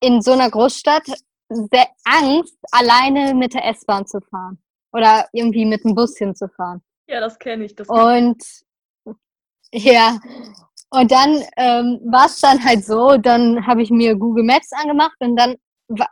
in 0.01 0.21
so 0.21 0.33
einer 0.33 0.51
Großstadt 0.51 1.07
sehr 1.49 1.87
Angst, 2.05 2.59
alleine 2.71 3.35
mit 3.35 3.55
der 3.55 3.65
S-Bahn 3.67 4.07
zu 4.07 4.21
fahren 4.21 4.59
oder 4.93 5.29
irgendwie 5.33 5.65
mit 5.65 5.85
dem 5.85 5.95
Bus 5.95 6.17
hinzufahren. 6.19 6.83
Ja, 7.09 7.21
das 7.21 7.39
kenne 7.39 7.65
ich. 7.65 7.75
Das 7.75 7.89
und 7.89 8.43
ja, 9.73 10.19
und 10.91 11.11
dann 11.11 11.43
ähm, 11.57 12.01
war 12.11 12.27
es 12.27 12.41
dann 12.41 12.65
halt 12.65 12.85
so, 12.85 13.17
dann 13.19 13.67
habe 13.67 13.83
ich 13.83 13.91
mir 13.91 14.17
Google 14.17 14.45
Maps 14.45 14.73
angemacht 14.73 15.17
und 15.21 15.37
dann 15.37 15.57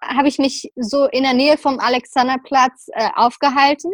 habe 0.03 0.29
ich 0.29 0.39
mich 0.39 0.71
so 0.77 1.07
in 1.07 1.23
der 1.23 1.35
Nähe 1.35 1.57
vom 1.57 1.79
Alexanderplatz 1.79 2.89
äh, 2.93 3.09
aufgehalten. 3.15 3.93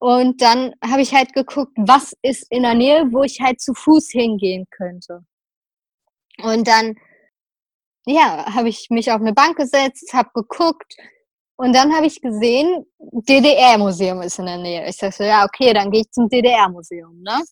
Und 0.00 0.40
dann 0.42 0.74
habe 0.84 1.02
ich 1.02 1.12
halt 1.12 1.32
geguckt, 1.32 1.72
was 1.76 2.14
ist 2.22 2.46
in 2.50 2.62
der 2.62 2.74
Nähe, 2.74 3.06
wo 3.10 3.24
ich 3.24 3.40
halt 3.40 3.60
zu 3.60 3.74
Fuß 3.74 4.10
hingehen 4.12 4.66
könnte. 4.70 5.24
Und 6.42 6.68
dann, 6.68 6.94
ja, 8.06 8.54
habe 8.54 8.68
ich 8.68 8.86
mich 8.90 9.10
auf 9.10 9.20
eine 9.20 9.32
Bank 9.32 9.56
gesetzt, 9.56 10.12
habe 10.14 10.30
geguckt 10.34 10.94
und 11.56 11.74
dann 11.74 11.92
habe 11.92 12.06
ich 12.06 12.20
gesehen, 12.20 12.86
DDR-Museum 12.98 14.22
ist 14.22 14.38
in 14.38 14.46
der 14.46 14.58
Nähe. 14.58 14.88
Ich 14.88 14.96
so, 14.96 15.24
ja, 15.24 15.44
okay, 15.44 15.72
dann 15.72 15.90
gehe 15.90 16.02
ich 16.02 16.10
zum 16.12 16.28
DDR-Museum, 16.28 17.20
ne? 17.20 17.42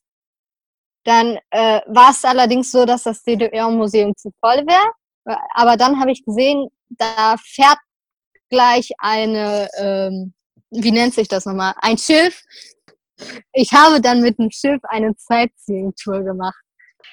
Dann 1.07 1.39
äh, 1.51 1.81
war 1.87 2.11
es 2.11 2.25
allerdings 2.25 2.73
so, 2.73 2.85
dass 2.85 3.05
das 3.05 3.23
DDR-Museum 3.23 4.17
zu 4.17 4.33
voll 4.41 4.67
wäre. 4.67 5.37
Aber 5.55 5.77
dann 5.77 6.01
habe 6.01 6.11
ich 6.11 6.25
gesehen, 6.25 6.69
da 6.89 7.37
fährt 7.39 7.79
gleich 8.51 8.91
eine, 8.99 9.69
ähm, 9.79 10.35
wie 10.71 10.91
nennt 10.91 11.15
sich 11.15 11.29
das 11.29 11.47
nochmal? 11.47 11.75
Ein 11.81 11.97
Schiff. 11.97 12.43
Ich 13.53 13.73
habe 13.73 14.01
dann 14.01 14.21
mit 14.21 14.37
dem 14.41 14.51
Schiff 14.51 14.81
eine 14.83 15.15
Sightseeing-Tour 15.17 16.25
gemacht. 16.25 16.61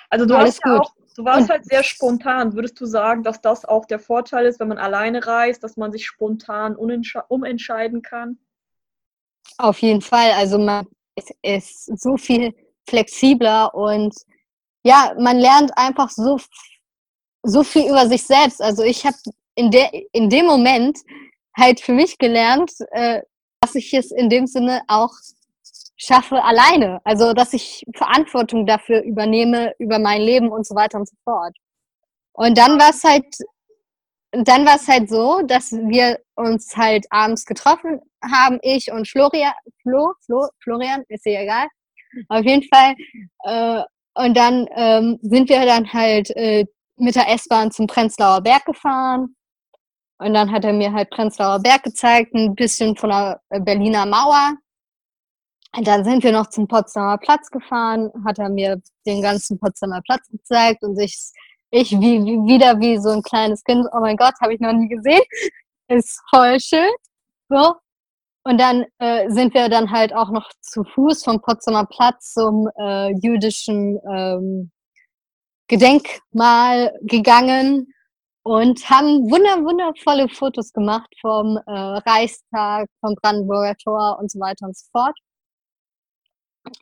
Also 0.09 0.25
du 0.25 0.35
Alles 0.35 0.55
hast 0.55 0.62
ja 0.65 0.79
auch, 0.79 0.91
du 1.15 1.23
warst 1.23 1.50
halt 1.51 1.65
sehr 1.65 1.83
spontan. 1.83 2.55
Würdest 2.55 2.81
du 2.81 2.88
sagen, 2.88 3.21
dass 3.21 3.41
das 3.41 3.63
auch 3.63 3.85
der 3.85 4.00
Vorteil 4.00 4.47
ist, 4.47 4.59
wenn 4.59 4.69
man 4.69 4.79
alleine 4.79 5.25
reist, 5.25 5.63
dass 5.63 5.77
man 5.77 5.91
sich 5.91 6.07
spontan 6.07 6.75
umentscheiden 6.75 8.01
kann? 8.01 8.39
Auf 9.59 9.77
jeden 9.83 10.01
Fall. 10.01 10.31
Also 10.31 10.57
man 10.57 10.88
ist 11.43 11.85
so 12.01 12.17
viel 12.17 12.55
flexibler 12.87 13.73
und 13.73 14.13
ja, 14.83 15.13
man 15.17 15.37
lernt 15.39 15.77
einfach 15.77 16.09
so, 16.09 16.39
so 17.43 17.63
viel 17.63 17.89
über 17.89 18.07
sich 18.07 18.23
selbst. 18.23 18.61
Also 18.61 18.83
ich 18.83 19.05
habe 19.05 19.17
in, 19.55 19.71
der, 19.71 19.91
in 20.11 20.29
dem 20.29 20.45
Moment 20.45 20.99
halt 21.57 21.79
für 21.79 21.93
mich 21.93 22.17
gelernt, 22.17 22.71
äh, 22.91 23.21
dass 23.61 23.75
ich 23.75 23.93
es 23.93 24.11
in 24.11 24.29
dem 24.29 24.47
Sinne 24.47 24.81
auch 24.87 25.11
schaffe 25.95 26.43
alleine. 26.43 26.99
Also 27.03 27.33
dass 27.33 27.53
ich 27.53 27.85
Verantwortung 27.95 28.65
dafür 28.65 29.01
übernehme, 29.03 29.73
über 29.79 29.99
mein 29.99 30.21
Leben 30.21 30.49
und 30.51 30.65
so 30.65 30.75
weiter 30.75 30.99
und 30.99 31.07
so 31.07 31.15
fort. 31.23 31.55
Und 32.33 32.57
dann 32.57 32.79
war 32.79 32.89
es 32.89 33.03
halt, 33.03 33.25
dann 34.31 34.65
war 34.65 34.75
es 34.75 34.87
halt 34.87 35.09
so, 35.09 35.41
dass 35.43 35.71
wir 35.71 36.19
uns 36.35 36.75
halt 36.75 37.05
abends 37.11 37.45
getroffen 37.45 38.01
haben, 38.23 38.59
ich 38.63 38.91
und 38.91 39.07
Florian, 39.07 39.53
Flo, 39.81 40.13
Flo, 40.25 40.47
Florian, 40.63 41.03
ist 41.07 41.25
ja 41.25 41.41
egal, 41.41 41.67
auf 42.29 42.43
jeden 42.43 42.63
Fall. 42.63 42.96
Äh, 43.43 43.84
und 44.15 44.38
dann 44.38 44.67
ähm, 44.75 45.20
sind 45.22 45.50
wir 45.50 45.65
dann 45.65 45.91
halt 45.91 46.29
äh, 46.32 46.65
mit 46.98 47.15
der 47.15 47.29
S-Bahn 47.29 47.72
zum 47.72 47.88
Prenzlauer 47.88 48.41
Berg 48.41 48.65
gefahren. 48.65 49.36
Und 50.20 50.34
dann 50.34 50.51
hat 50.51 50.63
er 50.63 50.74
mir 50.74 50.93
halt 50.93 51.10
Prenzlauer 51.10 51.60
Berg 51.60 51.84
gezeigt, 51.84 52.34
ein 52.34 52.55
bisschen 52.55 52.96
von 52.96 53.10
der 53.10 53.41
äh, 53.50 53.60
Berliner 53.60 54.05
Mauer. 54.05 54.55
Und 55.75 55.88
dann 55.88 56.05
sind 56.05 56.24
wir 56.24 56.32
noch 56.32 56.50
zum 56.50 56.67
Potsdamer 56.67 57.17
Platz 57.17 57.50
gefahren, 57.50 58.12
hat 58.25 58.38
er 58.38 58.50
mir 58.50 58.79
den 59.08 59.22
ganzen 59.22 59.60
Potsdamer 59.60 60.01
Platz 60.05 60.29
gezeigt 60.29 60.84
und 60.84 61.00
ich, 61.00 61.17
ich 61.72 61.91
wie, 61.93 62.24
wie 62.24 62.46
wieder 62.46 62.79
wie 62.79 63.00
so 63.00 63.10
ein 63.10 63.24
kleines 63.24 63.63
Kind, 63.63 63.88
oh 63.91 64.00
mein 64.00 64.15
Gott, 64.15 64.36
habe 64.39 64.53
ich 64.53 64.60
noch 64.60 64.74
nie 64.74 64.88
gesehen. 64.88 65.22
Ist 65.88 66.22
voll 66.29 66.60
schön. 66.60 66.91
So. 67.50 67.75
Und 68.45 68.59
dann 68.59 68.85
äh, 69.00 69.29
sind 69.29 69.53
wir 69.53 69.69
dann 69.69 69.91
halt 69.91 70.13
auch 70.13 70.29
noch 70.29 70.50
zu 70.62 70.83
Fuß 70.83 71.23
vom 71.23 71.41
Potsdamer 71.41 71.85
Platz 71.85 72.33
zum 72.33 72.69
äh, 72.77 73.13
jüdischen 73.21 74.00
ähm, 74.12 74.71
Gedenkmal 75.67 76.93
gegangen 77.03 77.93
und 78.43 78.89
haben 78.89 79.31
wunder 79.31 79.63
wundervolle 79.63 80.27
Fotos 80.27 80.73
gemacht 80.73 81.09
vom 81.21 81.57
äh, 81.65 81.71
Reichstag, 81.71 82.89
vom 83.00 83.15
Brandenburger 83.15 83.75
Tor 83.77 84.19
und 84.19 84.29
so 84.29 84.39
weiter 84.39 84.65
und 84.65 84.77
so 84.77 84.85
fort. 84.91 85.17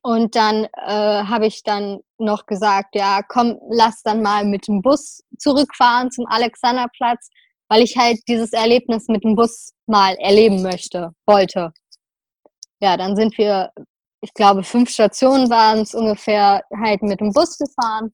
Und 0.02 0.36
dann 0.36 0.66
äh, 0.74 1.24
habe 1.24 1.46
ich 1.46 1.64
dann 1.64 2.00
noch 2.18 2.46
gesagt, 2.48 2.96
ja, 2.96 3.22
komm, 3.28 3.60
lass 3.70 4.02
dann 4.04 4.22
mal 4.22 4.46
mit 4.46 4.68
dem 4.68 4.82
Bus 4.82 5.24
zurückfahren 5.38 6.12
zum 6.12 6.26
Alexanderplatz 6.28 7.30
weil 7.72 7.84
ich 7.84 7.96
halt 7.98 8.20
dieses 8.28 8.52
Erlebnis 8.52 9.08
mit 9.08 9.24
dem 9.24 9.34
Bus 9.34 9.72
mal 9.86 10.14
erleben 10.16 10.62
möchte, 10.62 11.14
wollte. 11.26 11.72
Ja, 12.82 12.98
dann 12.98 13.16
sind 13.16 13.38
wir, 13.38 13.72
ich 14.20 14.34
glaube, 14.34 14.64
fünf 14.64 14.90
Stationen 14.90 15.50
waren 15.50 15.80
es 15.80 15.96
ungefähr, 15.96 16.66
halt 16.84 17.02
mit 17.02 17.22
dem 17.22 17.32
Bus 17.32 17.58
gefahren. 17.58 18.14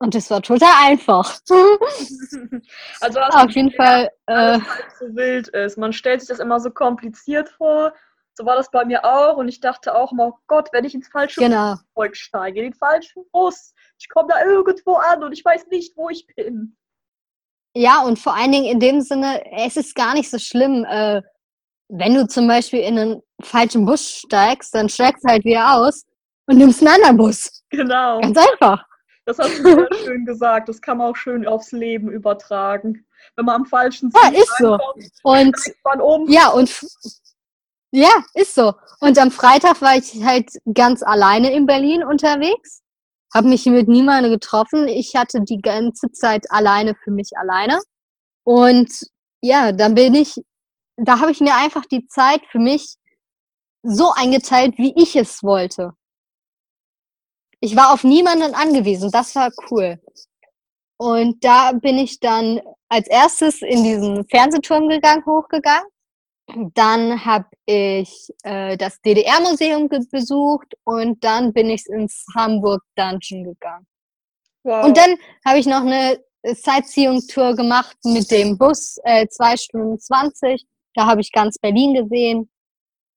Und 0.00 0.16
es 0.16 0.28
war 0.32 0.42
total 0.42 0.72
einfach. 0.82 1.38
also 3.00 3.20
auf 3.20 3.50
jeden 3.52 3.70
Fall. 3.70 4.10
Äh, 4.26 4.58
so 4.98 5.14
wild 5.14 5.46
ist. 5.50 5.78
Man 5.78 5.92
stellt 5.92 6.20
sich 6.20 6.28
das 6.28 6.40
immer 6.40 6.58
so 6.58 6.70
kompliziert 6.72 7.50
vor. 7.50 7.94
So 8.34 8.44
war 8.44 8.56
das 8.56 8.68
bei 8.68 8.84
mir 8.84 9.04
auch. 9.04 9.36
Und 9.36 9.46
ich 9.46 9.60
dachte 9.60 9.94
auch 9.94 10.10
immer, 10.10 10.26
oh 10.26 10.38
Gott, 10.48 10.70
wenn 10.72 10.84
ich 10.84 10.94
ins 10.94 11.06
falsche 11.06 11.38
genau. 11.38 11.76
Flugzeug 11.76 12.16
steige, 12.16 12.58
in 12.58 12.72
den 12.72 12.74
falschen 12.74 13.22
Bus, 13.30 13.74
ich 14.00 14.08
komme 14.08 14.30
da 14.32 14.44
irgendwo 14.44 14.94
an 14.94 15.22
und 15.22 15.30
ich 15.30 15.44
weiß 15.44 15.68
nicht, 15.68 15.96
wo 15.96 16.10
ich 16.10 16.26
bin. 16.34 16.76
Ja, 17.74 18.02
und 18.02 18.18
vor 18.18 18.34
allen 18.34 18.52
Dingen 18.52 18.66
in 18.66 18.80
dem 18.80 19.00
Sinne, 19.00 19.42
es 19.52 19.76
ist 19.76 19.94
gar 19.94 20.14
nicht 20.14 20.30
so 20.30 20.38
schlimm, 20.38 20.84
äh, 20.88 21.22
wenn 21.88 22.14
du 22.14 22.26
zum 22.26 22.46
Beispiel 22.46 22.80
in 22.80 22.98
einen 22.98 23.22
falschen 23.42 23.84
Bus 23.84 24.08
steigst, 24.08 24.74
dann 24.74 24.88
steigst 24.88 25.24
du 25.24 25.28
halt 25.28 25.44
wieder 25.44 25.74
aus 25.74 26.04
und 26.46 26.58
nimmst 26.58 26.80
einen 26.80 26.94
anderen 26.94 27.16
Bus. 27.16 27.62
Genau. 27.70 28.20
Ganz 28.20 28.38
einfach. 28.38 28.84
Das 29.26 29.38
hast 29.38 29.58
du 29.58 29.62
sehr 29.62 29.88
schön 30.04 30.24
gesagt. 30.24 30.68
Das 30.68 30.80
kann 30.80 30.98
man 30.98 31.10
auch 31.10 31.16
schön 31.16 31.46
aufs 31.46 31.72
Leben 31.72 32.10
übertragen. 32.10 33.04
Wenn 33.36 33.46
man 33.46 33.56
am 33.56 33.66
falschen 33.66 34.12
Ja, 34.14 34.28
ist 34.30 34.56
so. 34.58 34.78
Und 35.22 35.56
um. 36.00 36.28
ja, 36.28 36.50
und 36.50 36.70
ja, 37.90 38.10
ist 38.34 38.54
so. 38.54 38.74
Und 39.00 39.18
am 39.18 39.30
Freitag 39.30 39.80
war 39.80 39.96
ich 39.96 40.22
halt 40.24 40.50
ganz 40.74 41.02
alleine 41.02 41.52
in 41.52 41.66
Berlin 41.66 42.04
unterwegs 42.04 42.83
habe 43.34 43.48
mich 43.48 43.66
mit 43.66 43.88
niemandem 43.88 44.32
getroffen. 44.32 44.86
Ich 44.86 45.16
hatte 45.16 45.40
die 45.42 45.60
ganze 45.60 46.10
Zeit 46.12 46.50
alleine 46.50 46.94
für 46.94 47.10
mich 47.10 47.36
alleine. 47.36 47.80
Und 48.44 48.90
ja, 49.42 49.72
dann 49.72 49.94
bin 49.94 50.14
ich, 50.14 50.40
da 50.96 51.18
habe 51.20 51.32
ich 51.32 51.40
mir 51.40 51.56
einfach 51.56 51.84
die 51.86 52.06
Zeit 52.06 52.42
für 52.50 52.60
mich 52.60 52.96
so 53.82 54.12
eingeteilt, 54.12 54.78
wie 54.78 54.94
ich 54.96 55.16
es 55.16 55.42
wollte. 55.42 55.92
Ich 57.60 57.76
war 57.76 57.92
auf 57.92 58.04
niemanden 58.04 58.54
angewiesen. 58.54 59.10
Das 59.10 59.34
war 59.34 59.50
cool. 59.70 60.00
Und 60.96 61.42
da 61.44 61.72
bin 61.72 61.98
ich 61.98 62.20
dann 62.20 62.60
als 62.88 63.08
erstes 63.08 63.62
in 63.62 63.82
diesen 63.82 64.26
Fernsehturm 64.28 64.88
gegangen, 64.88 65.24
hochgegangen. 65.26 65.88
Dann 66.74 67.24
habe 67.24 67.46
ich 67.64 68.32
äh, 68.42 68.76
das 68.76 69.00
DDR-Museum 69.00 69.88
besucht 69.88 70.74
und 70.84 71.22
dann 71.24 71.52
bin 71.52 71.70
ich 71.70 71.86
ins 71.86 72.26
Hamburg 72.34 72.82
Dungeon 72.96 73.44
gegangen. 73.44 73.86
Wow. 74.62 74.84
Und 74.84 74.96
dann 74.96 75.16
habe 75.44 75.58
ich 75.58 75.66
noch 75.66 75.80
eine 75.80 76.22
Sightseeing-Tour 76.42 77.56
gemacht 77.56 77.96
mit 78.04 78.30
dem 78.30 78.58
Bus, 78.58 78.98
äh, 79.04 79.26
zwei 79.28 79.56
Stunden 79.56 79.98
zwanzig. 79.98 80.66
Da 80.94 81.06
habe 81.06 81.22
ich 81.22 81.32
ganz 81.32 81.58
Berlin 81.58 81.94
gesehen. 81.94 82.50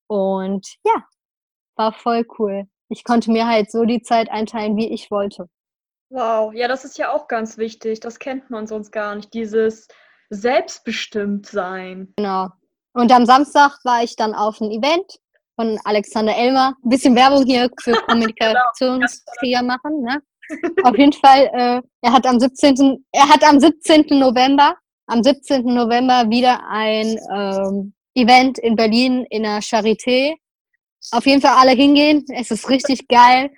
Und 0.08 0.66
ja, 0.84 1.04
war 1.76 1.92
voll 1.92 2.26
cool. 2.38 2.66
Ich 2.88 3.04
konnte 3.04 3.30
mir 3.30 3.46
halt 3.46 3.70
so 3.70 3.84
die 3.84 4.02
Zeit 4.02 4.30
einteilen, 4.30 4.76
wie 4.76 4.88
ich 4.88 5.10
wollte. 5.10 5.48
Wow, 6.10 6.54
ja, 6.54 6.68
das 6.68 6.86
ist 6.86 6.96
ja 6.96 7.12
auch 7.12 7.28
ganz 7.28 7.58
wichtig. 7.58 8.00
Das 8.00 8.18
kennt 8.18 8.48
man 8.48 8.66
sonst 8.66 8.90
gar 8.90 9.14
nicht, 9.14 9.34
dieses 9.34 9.88
Selbstbestimmtsein. 10.30 12.14
Genau. 12.16 12.48
Und 12.92 13.12
am 13.12 13.26
Samstag 13.26 13.78
war 13.84 14.02
ich 14.02 14.16
dann 14.16 14.34
auf 14.34 14.60
einem 14.60 14.70
Event 14.70 15.18
von 15.56 15.78
Alexander 15.84 16.36
Elmer. 16.36 16.74
Ein 16.84 16.88
bisschen 16.88 17.14
Werbung 17.16 17.44
hier 17.44 17.68
für 17.80 17.92
Kommunikationsträger 18.08 19.62
machen. 19.62 20.02
Ne? 20.02 20.22
Auf 20.84 20.96
jeden 20.96 21.12
Fall, 21.12 21.50
äh, 21.52 21.82
er 22.02 22.12
hat 22.12 22.26
am 22.26 22.40
17. 22.40 23.04
Er 23.12 23.28
hat 23.28 23.44
am 23.44 23.60
17. 23.60 24.06
November, 24.18 24.76
am 25.06 25.22
17. 25.22 25.64
November 25.64 26.30
wieder 26.30 26.60
ein 26.68 27.18
ähm, 27.34 27.92
Event 28.14 28.58
in 28.58 28.76
Berlin 28.76 29.26
in 29.30 29.42
der 29.42 29.60
Charité. 29.60 30.34
Auf 31.12 31.26
jeden 31.26 31.40
Fall 31.40 31.56
alle 31.56 31.72
hingehen. 31.72 32.24
Es 32.34 32.50
ist 32.50 32.68
richtig 32.68 33.06
geil. 33.08 33.50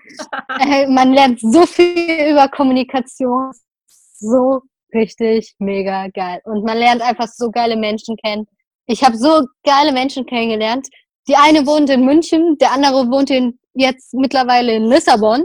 äh, 0.61 0.87
man 0.87 1.13
lernt 1.13 1.41
so 1.41 1.67
viel 1.67 2.31
über 2.31 2.49
Kommunikation. 2.49 3.51
So 3.87 4.63
richtig 4.93 5.55
mega 5.59 6.09
geil. 6.09 6.41
Und 6.45 6.65
man 6.65 6.79
lernt 6.79 7.03
einfach 7.03 7.29
so 7.29 7.51
geile 7.51 7.77
Menschen 7.77 8.17
kennen. 8.17 8.47
Ich 8.87 9.05
habe 9.05 9.17
so 9.17 9.47
geile 9.65 9.93
Menschen 9.93 10.27
kennengelernt. 10.27 10.89
Die 11.29 11.37
eine 11.37 11.67
wohnt 11.67 11.91
in 11.91 12.05
München, 12.05 12.57
der 12.59 12.73
andere 12.73 13.09
wohnt 13.11 13.31
in, 13.31 13.59
jetzt 13.75 14.15
mittlerweile 14.15 14.75
in 14.75 14.85
Lissabon, 14.87 15.45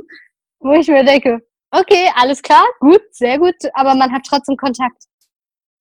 wo 0.60 0.72
ich 0.74 0.88
mir 0.88 1.04
denke, 1.04 1.40
okay, 1.72 2.10
alles 2.16 2.42
klar, 2.42 2.66
gut, 2.80 3.02
sehr 3.12 3.38
gut, 3.38 3.56
aber 3.74 3.94
man 3.94 4.12
hat 4.12 4.24
trotzdem 4.28 4.56
Kontakt. 4.58 5.04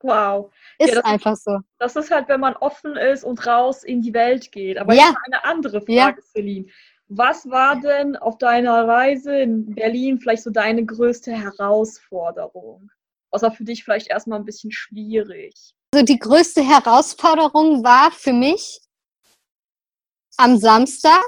Wow. 0.02 0.52
Ist 0.78 0.88
Ja, 0.90 0.96
das- 0.96 1.04
einfach 1.04 1.36
so. 1.36 1.60
Das 1.78 1.96
ist 1.96 2.10
halt, 2.10 2.28
wenn 2.28 2.40
man 2.40 2.54
offen 2.56 2.96
ist 2.96 3.24
und 3.24 3.46
raus 3.46 3.84
in 3.84 4.02
die 4.02 4.12
Welt 4.12 4.52
geht. 4.52 4.76
Aber 4.76 4.92
Ja. 4.94 5.14
eine 5.26 5.44
andere 5.44 5.80
Frage, 5.80 5.88
Ja. 6.20 6.26
Celine. 6.32 6.66
Was 7.08 7.48
war 7.48 7.80
denn 7.80 8.16
auf 8.16 8.36
deiner 8.38 8.86
Reise 8.86 9.38
in 9.38 9.74
Berlin 9.74 10.18
vielleicht 10.18 10.42
so 10.42 10.50
deine 10.50 10.84
größte 10.84 11.32
Herausforderung? 11.32 12.90
Außer 13.30 13.50
für 13.50 13.64
dich 13.64 13.84
vielleicht 13.84 14.08
erstmal 14.08 14.38
ein 14.38 14.44
bisschen 14.44 14.72
schwierig. 14.72 15.74
Also 15.94 16.04
die 16.04 16.18
größte 16.18 16.60
Herausforderung 16.60 17.84
war 17.84 18.10
für 18.10 18.32
mich 18.32 18.80
am 20.36 20.58
Samstag, 20.58 21.24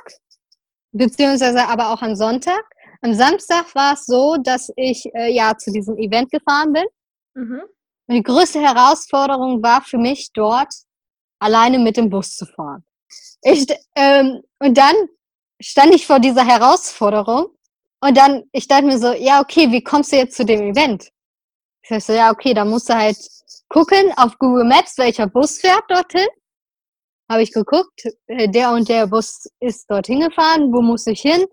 beziehungsweise 0.90 1.68
aber 1.68 1.92
auch 1.92 2.02
am 2.02 2.16
Sonntag. 2.16 2.64
Am 3.00 3.14
Samstag 3.14 3.72
war 3.76 3.94
es 3.94 4.06
so, 4.06 4.36
dass 4.42 4.72
ich 4.74 5.08
äh, 5.14 5.32
ja 5.32 5.56
zu 5.56 5.70
diesem 5.70 5.96
Event 5.98 6.32
gefahren 6.32 6.72
bin. 6.72 6.84
Mhm. 7.34 7.62
Und 8.08 8.14
die 8.16 8.24
größte 8.24 8.60
Herausforderung 8.60 9.62
war 9.62 9.82
für 9.82 9.98
mich 9.98 10.32
dort, 10.32 10.74
alleine 11.38 11.78
mit 11.78 11.96
dem 11.96 12.10
Bus 12.10 12.34
zu 12.34 12.44
fahren. 12.44 12.84
Ich, 13.42 13.68
ähm, 13.94 14.42
und 14.58 14.76
dann 14.76 14.96
stand 15.60 15.94
ich 15.94 16.08
vor 16.08 16.18
dieser 16.18 16.44
Herausforderung 16.44 17.50
und 18.00 18.16
dann, 18.16 18.42
ich 18.50 18.66
dachte 18.66 18.86
mir 18.86 18.98
so, 18.98 19.12
ja, 19.12 19.40
okay, 19.40 19.70
wie 19.70 19.84
kommst 19.84 20.10
du 20.10 20.16
jetzt 20.16 20.36
zu 20.36 20.44
dem 20.44 20.72
Event? 20.72 21.12
Ich 21.82 21.90
sag 21.90 22.02
so, 22.02 22.12
ja, 22.14 22.32
okay, 22.32 22.52
da 22.52 22.64
musst 22.64 22.88
du 22.88 22.94
halt 22.96 23.35
gucken 23.68 24.12
auf 24.16 24.38
Google 24.38 24.64
Maps, 24.64 24.98
welcher 24.98 25.26
Bus 25.26 25.58
fährt 25.58 25.84
dorthin. 25.88 26.26
Habe 27.30 27.42
ich 27.42 27.52
geguckt, 27.52 28.04
äh, 28.26 28.48
der 28.48 28.72
und 28.72 28.88
der 28.88 29.06
Bus 29.06 29.48
ist 29.60 29.90
dorthin 29.90 30.20
gefahren, 30.20 30.72
wo 30.72 30.80
muss 30.80 31.06
ich 31.06 31.20
hin? 31.20 31.44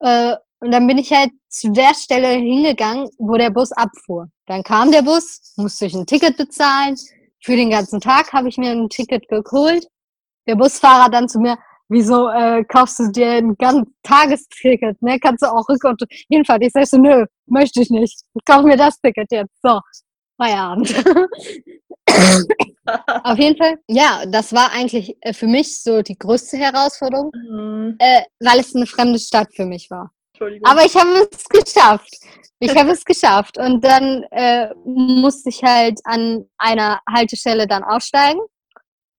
Äh, 0.00 0.36
und 0.60 0.70
dann 0.70 0.86
bin 0.86 0.98
ich 0.98 1.12
halt 1.12 1.30
zu 1.48 1.70
der 1.72 1.94
Stelle 1.94 2.28
hingegangen, 2.28 3.08
wo 3.18 3.36
der 3.36 3.50
Bus 3.50 3.72
abfuhr. 3.72 4.28
Dann 4.46 4.62
kam 4.62 4.90
der 4.90 5.02
Bus, 5.02 5.54
musste 5.56 5.86
ich 5.86 5.94
ein 5.94 6.06
Ticket 6.06 6.36
bezahlen. 6.36 6.96
Für 7.42 7.56
den 7.56 7.70
ganzen 7.70 8.00
Tag 8.00 8.32
habe 8.32 8.48
ich 8.48 8.56
mir 8.56 8.70
ein 8.70 8.88
Ticket 8.88 9.28
geholt. 9.28 9.86
Der 10.46 10.56
Busfahrer 10.56 11.10
dann 11.10 11.28
zu 11.28 11.38
mir, 11.38 11.58
wieso 11.88 12.28
äh, 12.28 12.64
kaufst 12.64 12.98
du 12.98 13.10
dir 13.10 13.32
ein 13.32 13.56
ganz 13.56 13.88
Tagesticket? 14.02 15.00
Ne? 15.02 15.18
Kannst 15.18 15.42
du 15.42 15.46
auch 15.46 15.68
Rück- 15.68 15.86
und 15.88 16.02
Hinfahrt? 16.28 16.62
Ich 16.62 16.72
sag 16.72 16.86
so, 16.86 16.96
nö, 16.96 17.26
möchte 17.46 17.82
ich 17.82 17.90
nicht. 17.90 18.22
Ich 18.34 18.44
kaufe 18.44 18.66
mir 18.66 18.76
das 18.76 18.98
Ticket 19.00 19.30
jetzt. 19.30 19.52
So, 19.62 19.80
Feierabend. 20.36 20.94
Auf 23.24 23.38
jeden 23.38 23.56
Fall, 23.56 23.78
ja, 23.88 24.24
das 24.26 24.52
war 24.52 24.70
eigentlich 24.72 25.16
äh, 25.20 25.32
für 25.32 25.46
mich 25.46 25.82
so 25.82 26.02
die 26.02 26.18
größte 26.18 26.56
Herausforderung, 26.56 27.30
Mhm. 27.34 27.96
äh, 27.98 28.22
weil 28.40 28.60
es 28.60 28.74
eine 28.74 28.86
fremde 28.86 29.18
Stadt 29.18 29.48
für 29.54 29.64
mich 29.64 29.90
war. 29.90 30.10
Aber 30.64 30.84
ich 30.84 30.94
habe 30.96 31.28
es 31.30 31.44
geschafft. 31.48 32.10
Ich 32.58 32.76
habe 32.76 32.90
es 32.90 33.04
geschafft. 33.04 33.56
Und 33.58 33.84
dann 33.84 34.24
äh, 34.30 34.68
musste 34.84 35.48
ich 35.48 35.62
halt 35.62 36.00
an 36.04 36.44
einer 36.58 37.00
Haltestelle 37.08 37.66
dann 37.66 37.84
aussteigen. 37.84 38.40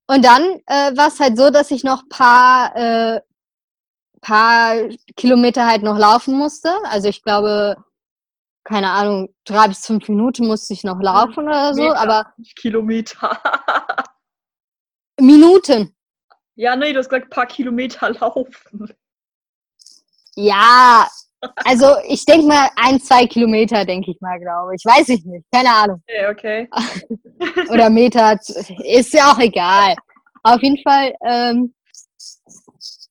Und 0.07 0.25
dann 0.25 0.43
äh, 0.67 0.95
war 0.95 1.07
es 1.07 1.19
halt 1.19 1.37
so, 1.37 1.49
dass 1.49 1.71
ich 1.71 1.83
noch 1.83 2.03
paar, 2.09 2.75
äh, 2.75 3.21
paar 4.21 4.75
Kilometer 5.15 5.65
halt 5.65 5.83
noch 5.83 5.97
laufen 5.97 6.37
musste. 6.37 6.71
Also 6.83 7.07
ich 7.07 7.23
glaube, 7.23 7.77
keine 8.65 8.89
Ahnung, 8.89 9.29
drei 9.45 9.67
bis 9.67 9.85
fünf 9.85 10.09
Minuten 10.09 10.47
musste 10.47 10.73
ich 10.73 10.83
noch 10.83 10.99
laufen 10.99 11.45
oder 11.45 11.73
so. 11.73 11.83
Meter, 11.83 11.99
Aber 11.99 12.33
Kilometer. 12.57 13.39
Minuten. 15.19 15.95
ja, 16.55 16.75
nee, 16.75 16.91
du 16.91 16.99
hast 16.99 17.09
gesagt, 17.09 17.27
ein 17.27 17.29
paar 17.29 17.45
Kilometer 17.45 18.09
laufen. 18.09 18.93
Ja, 20.35 21.07
also 21.63 21.95
ich 22.07 22.25
denke 22.25 22.47
mal 22.47 22.69
ein, 22.75 22.99
zwei 22.99 23.27
Kilometer, 23.27 23.85
denke 23.85 24.11
ich 24.11 24.19
mal, 24.19 24.39
glaube 24.39 24.75
ich. 24.75 24.83
Weiß 24.83 25.07
ich 25.09 25.23
nicht. 25.23 25.45
Keine 25.53 25.69
Ahnung. 25.69 26.03
Okay, 26.07 26.67
okay. 26.67 26.69
oder 27.69 27.89
Meter, 27.89 28.37
ist 28.83 29.13
ja 29.13 29.31
auch 29.31 29.39
egal. 29.39 29.95
Auf 30.43 30.61
jeden 30.61 30.81
Fall, 30.83 31.13
ähm, 31.25 31.73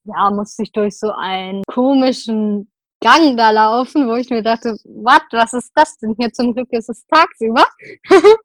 ja, 0.05 0.31
musste 0.31 0.65
ich 0.65 0.73
durch 0.73 0.99
so 0.99 1.13
einen 1.13 1.63
komischen 1.67 2.71
Gang 3.05 3.37
da 3.37 3.51
laufen, 3.51 4.09
wo 4.09 4.15
ich 4.15 4.31
mir 4.31 4.43
dachte, 4.43 4.77
was, 4.85 5.21
was 5.31 5.53
ist 5.53 5.71
das 5.75 5.99
denn 5.99 6.15
hier? 6.19 6.33
Zum 6.33 6.55
Glück 6.55 6.73
ist 6.73 6.89
es 6.89 7.05
tagsüber. 7.07 7.67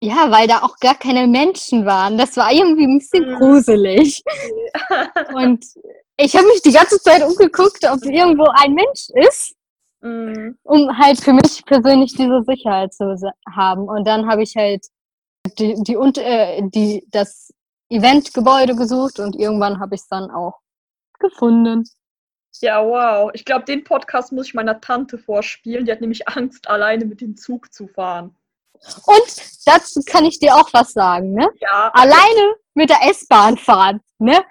ja, 0.00 0.30
weil 0.30 0.46
da 0.46 0.62
auch 0.62 0.78
gar 0.78 0.94
keine 0.94 1.26
Menschen 1.26 1.84
waren. 1.84 2.16
Das 2.16 2.36
war 2.36 2.52
irgendwie 2.52 2.84
ein 2.84 2.98
bisschen 2.98 3.28
Mhm. 3.28 3.34
gruselig. 3.38 4.22
Und 5.34 5.64
ich 6.16 6.36
habe 6.36 6.46
mich 6.46 6.62
die 6.62 6.72
ganze 6.72 7.00
Zeit 7.00 7.24
umgeguckt, 7.24 7.84
ob 7.90 8.04
irgendwo 8.04 8.46
ein 8.54 8.74
Mensch 8.74 9.10
ist 9.28 9.56
Mhm. 10.04 10.58
um 10.64 10.98
halt 10.98 11.18
für 11.18 11.32
mich 11.32 11.64
persönlich 11.64 12.14
diese 12.14 12.42
Sicherheit 12.46 12.92
zu 12.92 13.16
haben. 13.50 13.88
Und 13.88 14.06
dann 14.06 14.28
habe 14.30 14.42
ich 14.42 14.54
halt 14.54 14.84
die, 15.58 15.74
die, 15.82 15.96
und, 15.96 16.18
äh, 16.18 16.60
die, 16.68 17.06
das 17.10 17.52
Eventgebäude 17.88 18.76
gesucht 18.76 19.18
und 19.18 19.34
irgendwann 19.34 19.80
habe 19.80 19.94
ich 19.94 20.02
es 20.02 20.08
dann 20.08 20.30
auch 20.30 20.60
gefunden. 21.18 21.84
Ja, 22.60 22.84
wow. 22.84 23.30
Ich 23.34 23.44
glaube, 23.44 23.64
den 23.64 23.84
Podcast 23.84 24.32
muss 24.32 24.46
ich 24.46 24.54
meiner 24.54 24.80
Tante 24.80 25.18
vorspielen. 25.18 25.84
Die 25.84 25.92
hat 25.92 26.00
nämlich 26.00 26.28
Angst, 26.28 26.68
alleine 26.68 27.04
mit 27.04 27.20
dem 27.20 27.36
Zug 27.36 27.72
zu 27.72 27.88
fahren. 27.88 28.36
Und 29.06 29.66
dazu 29.66 30.00
kann 30.06 30.24
ich 30.24 30.38
dir 30.38 30.54
auch 30.54 30.72
was 30.72 30.92
sagen, 30.92 31.32
ne? 31.32 31.48
Ja, 31.60 31.90
Alleine 31.94 32.56
mit 32.74 32.90
der 32.90 33.08
S-Bahn 33.08 33.56
fahren, 33.56 34.00
ne? 34.18 34.44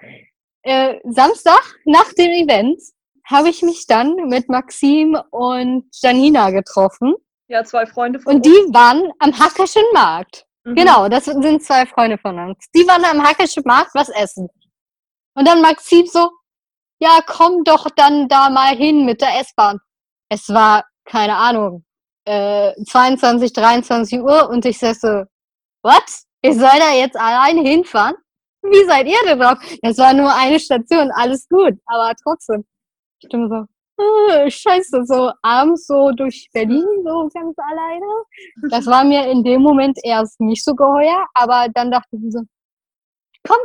Äh, 0.62 0.98
Samstag 1.04 1.62
nach 1.84 2.12
dem 2.14 2.30
Event 2.30 2.80
habe 3.26 3.48
ich 3.48 3.62
mich 3.62 3.86
dann 3.86 4.14
mit 4.28 4.48
Maxim 4.48 5.16
und 5.30 5.86
Janina 6.02 6.50
getroffen 6.50 7.14
ja, 7.48 7.62
zwei 7.64 7.86
Freunde 7.86 8.20
von 8.20 8.36
und 8.36 8.46
die 8.46 8.50
waren 8.72 9.12
am 9.18 9.38
Hackerschen 9.38 9.84
Markt. 9.92 10.46
Mhm. 10.64 10.76
Genau, 10.76 11.08
das 11.08 11.26
sind 11.26 11.62
zwei 11.62 11.86
Freunde 11.86 12.18
von 12.18 12.38
uns. 12.38 12.66
Die 12.74 12.86
waren 12.86 13.04
am 13.04 13.22
Hackischen 13.22 13.62
Markt 13.66 13.90
was 13.94 14.08
essen. 14.08 14.48
Und 15.34 15.46
dann 15.46 15.60
Maxim 15.60 16.06
so, 16.06 16.30
ja, 17.04 17.20
komm 17.26 17.64
doch 17.64 17.90
dann 17.96 18.28
da 18.28 18.48
mal 18.48 18.74
hin 18.74 19.04
mit 19.04 19.20
der 19.20 19.38
S-Bahn. 19.40 19.78
Es 20.30 20.48
war, 20.48 20.84
keine 21.04 21.36
Ahnung, 21.36 21.84
äh, 22.24 22.72
22, 22.82 23.52
23 23.52 24.20
Uhr 24.20 24.48
und 24.48 24.64
ich 24.64 24.78
sag 24.78 24.96
so, 24.96 25.24
what? 25.82 26.04
Ich 26.40 26.54
soll 26.54 26.78
da 26.78 26.94
jetzt 26.94 27.16
alleine 27.16 27.60
hinfahren? 27.60 28.16
Wie 28.62 28.84
seid 28.86 29.06
ihr 29.06 29.18
denn 29.26 29.38
drauf? 29.38 29.58
Das 29.82 29.98
war 29.98 30.14
nur 30.14 30.34
eine 30.34 30.58
Station, 30.58 31.10
alles 31.14 31.46
gut, 31.48 31.74
aber 31.84 32.14
trotzdem. 32.22 32.64
Ich 33.20 33.26
stimme 33.26 33.48
so, 33.48 34.02
äh, 34.02 34.50
scheiße, 34.50 35.04
so 35.04 35.30
abends 35.42 35.86
so 35.86 36.10
durch 36.12 36.48
Berlin, 36.54 36.86
so 37.04 37.28
ganz 37.34 37.54
alleine. 37.58 38.70
Das 38.70 38.86
war 38.86 39.04
mir 39.04 39.26
in 39.30 39.44
dem 39.44 39.60
Moment 39.60 39.98
erst 40.02 40.40
nicht 40.40 40.64
so 40.64 40.74
geheuer, 40.74 41.26
aber 41.34 41.66
dann 41.74 41.90
dachte 41.90 42.16
ich 42.16 42.32
so, 42.32 42.40
komm, 43.46 43.60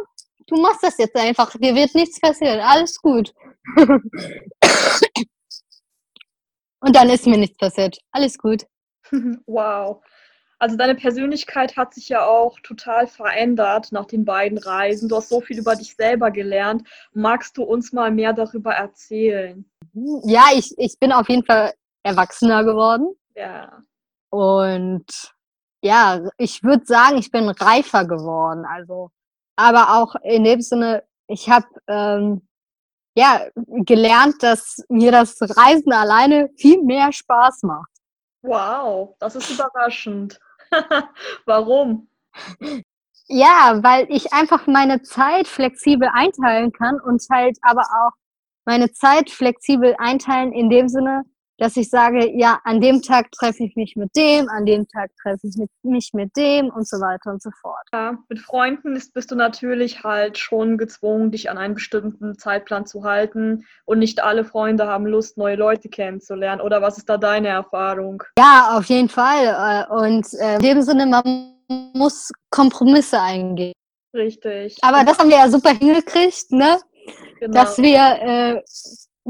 du 0.49 0.62
machst 0.62 0.83
das 0.83 0.97
jetzt 0.97 1.15
einfach, 1.15 1.51
dir 1.51 1.75
wird 1.75 1.95
nichts 1.95 2.19
passieren, 2.19 2.59
alles 2.59 2.99
gut. 3.01 3.33
Und 6.81 6.95
dann 6.95 7.09
ist 7.09 7.25
mir 7.27 7.38
nichts 7.38 7.57
passiert, 7.57 7.97
alles 8.12 8.38
gut. 8.38 8.65
Wow. 9.47 10.03
Also 10.62 10.75
deine 10.75 10.93
Persönlichkeit 10.93 11.77
hat 11.77 11.93
sich 11.93 12.09
ja 12.09 12.25
auch 12.27 12.59
total 12.59 13.07
verändert 13.07 13.93
nach 13.93 14.05
den 14.05 14.25
beiden 14.25 14.57
Reisen. 14.57 15.07
Du 15.07 15.15
hast 15.15 15.29
so 15.29 15.39
viel 15.39 15.57
über 15.57 15.73
dich 15.75 15.95
selber 15.95 16.31
gelernt. 16.31 16.85
Magst 17.13 17.57
du 17.57 17.63
uns 17.63 17.93
mal 17.93 18.12
mehr 18.12 18.33
darüber 18.33 18.73
erzählen? 18.73 19.63
Ja, 20.25 20.47
ich, 20.53 20.77
ich 20.77 20.99
bin 20.99 21.13
auf 21.13 21.29
jeden 21.29 21.45
Fall 21.45 21.73
erwachsener 22.03 22.63
geworden 22.65 23.15
Ja. 23.35 23.81
und 24.31 25.05
ja, 25.81 26.29
ich 26.38 26.62
würde 26.62 26.85
sagen, 26.85 27.17
ich 27.17 27.31
bin 27.31 27.47
reifer 27.49 28.05
geworden. 28.05 28.65
Also, 28.65 29.12
aber 29.60 29.98
auch 29.98 30.15
in 30.24 30.45
dem 30.45 30.62
Sinne, 30.62 31.04
ich 31.28 31.50
habe 31.50 31.67
ähm, 31.88 32.48
ja 33.15 33.41
gelernt, 33.58 34.41
dass 34.41 34.84
mir 34.88 35.12
das 35.12 35.38
Reisen 35.41 35.91
alleine 35.91 36.50
viel 36.58 36.82
mehr 36.82 37.12
Spaß 37.12 37.63
macht. 37.63 37.91
Wow, 38.41 39.15
das 39.19 39.36
ist 39.36 39.52
überraschend. 39.52 40.39
Warum? 41.45 42.10
Ja, 43.28 43.80
weil 43.84 44.08
ich 44.10 44.32
einfach 44.32 44.65
meine 44.65 45.02
Zeit 45.02 45.48
flexibel 45.48 46.10
einteilen 46.12 46.72
kann 46.72 47.00
und 47.02 47.22
halt 47.30 47.58
aber 47.62 47.82
auch 47.82 48.12
meine 48.65 48.91
Zeit 48.93 49.30
flexibel 49.30 49.95
einteilen 49.98 50.54
in 50.54 50.69
dem 50.69 50.88
Sinne, 50.88 51.24
dass 51.60 51.78
ich 51.78 51.89
sage, 51.89 52.32
ja, 52.38 52.60
an 52.63 52.82
dem 52.82 53.02
Tag 53.02 53.32
treffe 53.32 53.63
ich 53.63 53.76
mich 53.76 53.95
mit 53.95 54.15
dem, 54.15 54.50
an 54.50 54.65
dem 54.65 54.88
Tag 54.88 55.12
treffe 55.22 55.48
ich 55.48 55.56
mit, 55.58 55.69
mich 55.84 56.12
mit 56.13 56.36
dem 56.36 56.69
und 56.69 56.88
so 56.88 56.98
weiter 56.98 57.32
und 57.32 57.41
so 57.41 57.50
fort. 57.62 57.86
Ja, 57.93 58.17
mit 58.30 58.39
Freunden 58.39 58.95
ist, 58.95 59.13
bist 59.13 59.32
du 59.32 59.36
natürlich 59.36 60.04
halt 60.04 60.38
schon 60.38 60.78
gezwungen, 60.78 61.32
dich 61.32 61.50
an 61.50 61.58
einen 61.58 61.76
bestimmten 61.76 62.38
Zeitplan 62.38 62.86
zu 62.86 63.04
halten. 63.04 63.65
Und 63.86 64.00
nicht 64.00 64.24
alle 64.24 64.45
Freunde 64.45 64.88
haben 64.88 65.06
Lust, 65.06 65.38
neue 65.38 65.56
Leute 65.56 65.89
kennenzulernen. 65.89 66.62
Oder 66.62 66.82
was 66.82 66.98
ist 66.98 67.10
da 67.10 67.17
deine 67.17 67.50
Erfahrung? 67.50 68.24
Ja, 68.38 68.78
auf 68.78 68.86
jeden 68.86 69.10
Fall. 69.10 69.86
äh, 69.89 69.93
Und 69.93 70.34
äh, 70.36 70.56
in 70.56 70.62
dem 70.62 70.82
Sinne, 70.82 71.06
man 71.06 71.56
muss 71.93 72.32
Kompromisse 72.50 73.22
eingehen. 73.22 73.74
Richtig. 74.13 74.78
Aber 74.82 75.04
das 75.04 75.19
haben 75.19 75.30
wir 75.30 75.38
ja 75.38 75.50
super 75.50 75.69
hingekriegt, 75.69 76.52
ne? 76.52 76.80
genau. 77.39 77.54
dass 77.54 77.78
wir 77.78 78.00
äh, 78.00 78.62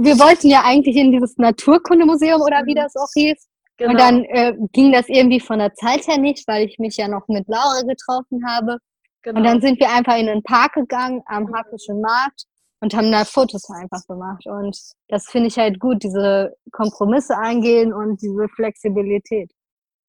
wir 0.01 0.19
wollten 0.19 0.49
ja 0.49 0.63
eigentlich 0.65 0.95
in 0.95 1.11
dieses 1.11 1.37
Naturkundemuseum 1.37 2.41
oder 2.41 2.65
wie 2.65 2.75
das 2.75 2.95
auch 2.95 3.09
hieß. 3.13 3.47
Genau. 3.77 3.91
Und 3.91 3.99
dann 3.99 4.23
äh, 4.25 4.53
ging 4.73 4.91
das 4.91 5.07
irgendwie 5.07 5.39
von 5.39 5.59
der 5.59 5.73
Zeit 5.73 6.05
her 6.07 6.17
nicht, 6.17 6.47
weil 6.47 6.67
ich 6.67 6.79
mich 6.79 6.97
ja 6.97 7.07
noch 7.07 7.27
mit 7.27 7.47
Laura 7.47 7.81
getroffen 7.81 8.45
habe. 8.45 8.77
Genau. 9.21 9.37
Und 9.37 9.45
dann 9.45 9.61
sind 9.61 9.79
wir 9.79 9.89
einfach 9.89 10.17
in 10.17 10.27
den 10.27 10.43
Park 10.43 10.73
gegangen 10.73 11.21
am. 11.25 11.53
Hackischen 11.53 12.01
Markt 12.01 12.43
und 12.81 12.93
haben 12.93 13.11
da 13.11 13.25
Fotos 13.25 13.69
einfach 13.69 14.05
gemacht. 14.07 14.45
Und 14.45 14.77
das 15.07 15.27
finde 15.27 15.47
ich 15.47 15.57
halt 15.57 15.79
gut, 15.79 16.03
diese 16.03 16.55
Kompromisse 16.71 17.37
eingehen 17.37 17.93
und 17.93 18.21
diese 18.21 18.47
Flexibilität. 18.49 19.51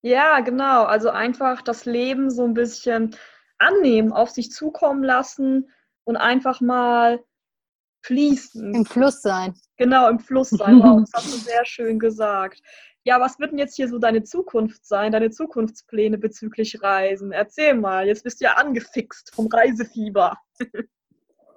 Ja, 0.02 0.40
genau. 0.40 0.84
Also 0.84 1.10
einfach 1.10 1.62
das 1.62 1.84
Leben 1.84 2.30
so 2.30 2.44
ein 2.44 2.54
bisschen 2.54 3.16
annehmen, 3.58 4.12
auf 4.12 4.30
sich 4.30 4.50
zukommen 4.50 5.02
lassen 5.02 5.70
und 6.04 6.16
einfach 6.16 6.60
mal 6.60 7.20
fließen. 8.02 8.74
Im 8.74 8.84
Fluss 8.84 9.22
sein. 9.22 9.54
Genau, 9.76 10.08
im 10.08 10.18
Fluss 10.18 10.50
sein. 10.50 10.80
Wow, 10.82 11.00
das 11.00 11.10
hast 11.14 11.32
du 11.32 11.38
sehr 11.38 11.64
schön 11.64 11.98
gesagt. 11.98 12.60
Ja, 13.04 13.18
was 13.20 13.38
wird 13.38 13.52
denn 13.52 13.58
jetzt 13.58 13.76
hier 13.76 13.88
so 13.88 13.98
deine 13.98 14.24
Zukunft 14.24 14.84
sein, 14.84 15.12
deine 15.12 15.30
Zukunftspläne 15.30 16.18
bezüglich 16.18 16.82
Reisen? 16.82 17.32
Erzähl 17.32 17.74
mal, 17.74 18.06
jetzt 18.06 18.24
bist 18.24 18.40
du 18.40 18.44
ja 18.44 18.54
angefixt 18.54 19.34
vom 19.34 19.46
Reisefieber. 19.46 20.36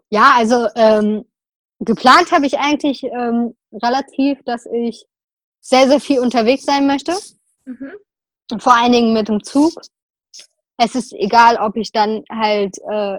Ja, 0.10 0.36
also 0.38 0.68
ähm, 0.76 1.26
geplant 1.80 2.32
habe 2.32 2.46
ich 2.46 2.60
eigentlich 2.60 3.04
ähm, 3.04 3.56
relativ, 3.74 4.44
dass 4.46 4.68
ich 4.68 5.08
sehr, 5.60 5.88
sehr 5.88 6.00
viel 6.00 6.20
unterwegs 6.20 6.66
sein 6.66 6.86
möchte. 6.86 7.14
Mhm. 7.66 7.94
Vor 8.60 8.76
allen 8.76 8.92
Dingen 8.92 9.14
mit 9.14 9.28
dem 9.28 9.44
Zug. 9.44 9.74
Es 10.78 10.96
ist 10.96 11.14
egal, 11.14 11.58
ob 11.58 11.78
ich 11.78 11.92
dann 11.92 12.24
halt 12.30 12.78
äh, 12.90 13.18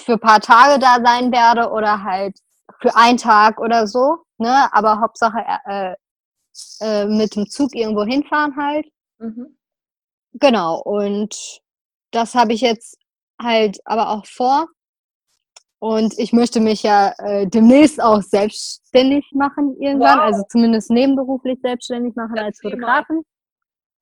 für 0.00 0.12
ein 0.12 0.20
paar 0.20 0.40
Tage 0.40 0.78
da 0.78 0.98
sein 1.04 1.32
werde 1.32 1.70
oder 1.70 2.02
halt 2.02 2.38
für 2.80 2.96
einen 2.96 3.18
Tag 3.18 3.60
oder 3.60 3.86
so. 3.86 4.18
Ne? 4.38 4.72
Aber 4.72 5.00
Hauptsache 5.00 5.44
äh, 5.66 5.94
äh, 6.80 7.06
mit 7.06 7.36
dem 7.36 7.46
Zug 7.46 7.74
irgendwo 7.74 8.04
hinfahren 8.04 8.56
halt. 8.56 8.86
Mhm. 9.18 9.56
Genau, 10.34 10.80
und 10.80 11.60
das 12.12 12.34
habe 12.34 12.52
ich 12.52 12.60
jetzt 12.60 12.96
halt 13.40 13.80
aber 13.84 14.10
auch 14.10 14.26
vor. 14.26 14.66
Und 15.78 16.18
ich 16.18 16.32
möchte 16.32 16.60
mich 16.60 16.82
ja 16.82 17.14
äh, 17.18 17.46
demnächst 17.46 18.02
auch 18.02 18.20
selbstständig 18.20 19.30
machen 19.32 19.76
irgendwann, 19.80 20.18
wow. 20.18 20.24
also 20.24 20.42
zumindest 20.48 20.90
nebenberuflich 20.90 21.58
selbstständig 21.62 22.14
machen 22.16 22.34
das 22.34 22.44
als 22.44 22.60
Fotografin. 22.60 23.22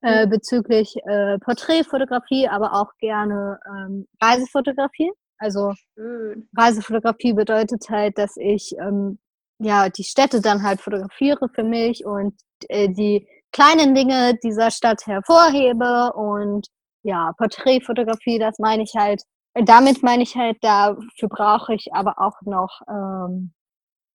Äh, 0.00 0.26
mhm. 0.26 0.30
bezüglich 0.30 0.94
äh, 1.06 1.38
Porträtfotografie, 1.40 2.46
aber 2.48 2.72
auch 2.74 2.92
gerne 2.98 3.58
ähm, 3.66 4.06
Reisefotografie. 4.22 5.10
Also 5.38 5.72
Schön. 5.94 6.48
Reisefotografie 6.56 7.32
bedeutet 7.32 7.88
halt, 7.88 8.18
dass 8.18 8.36
ich 8.36 8.74
ähm, 8.78 9.18
ja 9.58 9.88
die 9.88 10.04
Städte 10.04 10.40
dann 10.40 10.62
halt 10.62 10.80
fotografiere 10.80 11.48
für 11.48 11.64
mich 11.64 12.04
und 12.04 12.34
äh, 12.68 12.88
die 12.88 13.26
kleinen 13.52 13.94
Dinge 13.94 14.34
dieser 14.42 14.70
Stadt 14.70 15.06
hervorhebe 15.06 16.12
und 16.14 16.66
ja, 17.02 17.32
Porträtfotografie, 17.38 18.38
das 18.38 18.58
meine 18.58 18.82
ich 18.82 18.94
halt, 18.96 19.22
äh, 19.54 19.64
damit 19.64 20.02
meine 20.02 20.22
ich 20.22 20.36
halt, 20.36 20.58
dafür 20.62 21.28
brauche 21.28 21.74
ich 21.74 21.92
aber 21.92 22.14
auch 22.18 22.40
noch 22.42 22.80
ähm, 22.88 23.52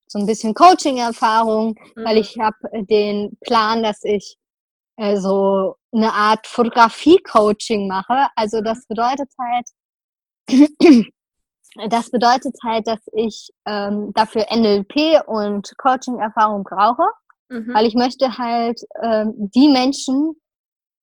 so 0.08 0.20
ein 0.20 0.26
bisschen 0.26 0.54
Coaching-Erfahrung, 0.54 1.76
mhm. 1.96 2.06
weil 2.06 2.18
ich 2.18 2.38
habe 2.40 2.58
den 2.86 3.38
Plan, 3.42 3.82
dass 3.82 4.04
ich 4.04 4.38
äh, 4.98 5.18
so 5.18 5.76
eine 5.92 6.14
Art 6.14 6.46
Fotografie-Coaching 6.46 7.88
mache. 7.88 8.28
Also 8.36 8.62
das 8.62 8.80
mhm. 8.80 8.96
bedeutet 8.96 9.30
halt, 9.40 9.66
das 11.90 12.12
bedeutet 12.12 12.56
halt, 12.64 12.88
dass 12.88 13.00
ich 13.14 13.50
ähm, 13.66 14.12
dafür 14.14 14.46
NLP 14.52 15.28
und 15.28 15.72
Coaching-Erfahrung 15.78 16.64
brauche, 16.64 17.10
mhm. 17.50 17.74
weil 17.74 17.86
ich 17.86 17.96
möchte 17.96 18.38
halt 18.38 18.80
ähm, 19.02 19.34
die 19.36 19.70
Menschen 19.70 20.36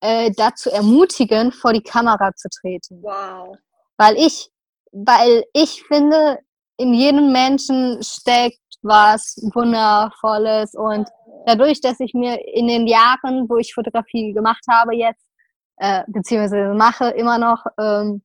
äh, 0.01 0.31
dazu 0.35 0.69
ermutigen, 0.69 1.51
vor 1.51 1.73
die 1.73 1.83
Kamera 1.83 2.33
zu 2.35 2.49
treten. 2.49 3.01
Wow. 3.01 3.57
Weil 3.97 4.15
ich, 4.17 4.49
weil 4.91 5.43
ich 5.53 5.83
finde, 5.83 6.39
in 6.77 6.93
jedem 6.93 7.31
Menschen 7.31 8.01
steckt 8.01 8.57
was 8.81 9.35
Wundervolles 9.53 10.73
und 10.73 11.07
dadurch, 11.45 11.81
dass 11.81 11.99
ich 11.99 12.13
mir 12.13 12.39
in 12.47 12.67
den 12.67 12.87
Jahren, 12.87 13.47
wo 13.47 13.57
ich 13.57 13.73
Fotografie 13.73 14.33
gemacht 14.33 14.63
habe 14.69 14.95
jetzt, 14.95 15.23
äh, 15.77 16.03
beziehungsweise 16.07 16.73
mache 16.73 17.09
immer 17.09 17.37
noch, 17.37 17.63
ähm, 17.79 18.23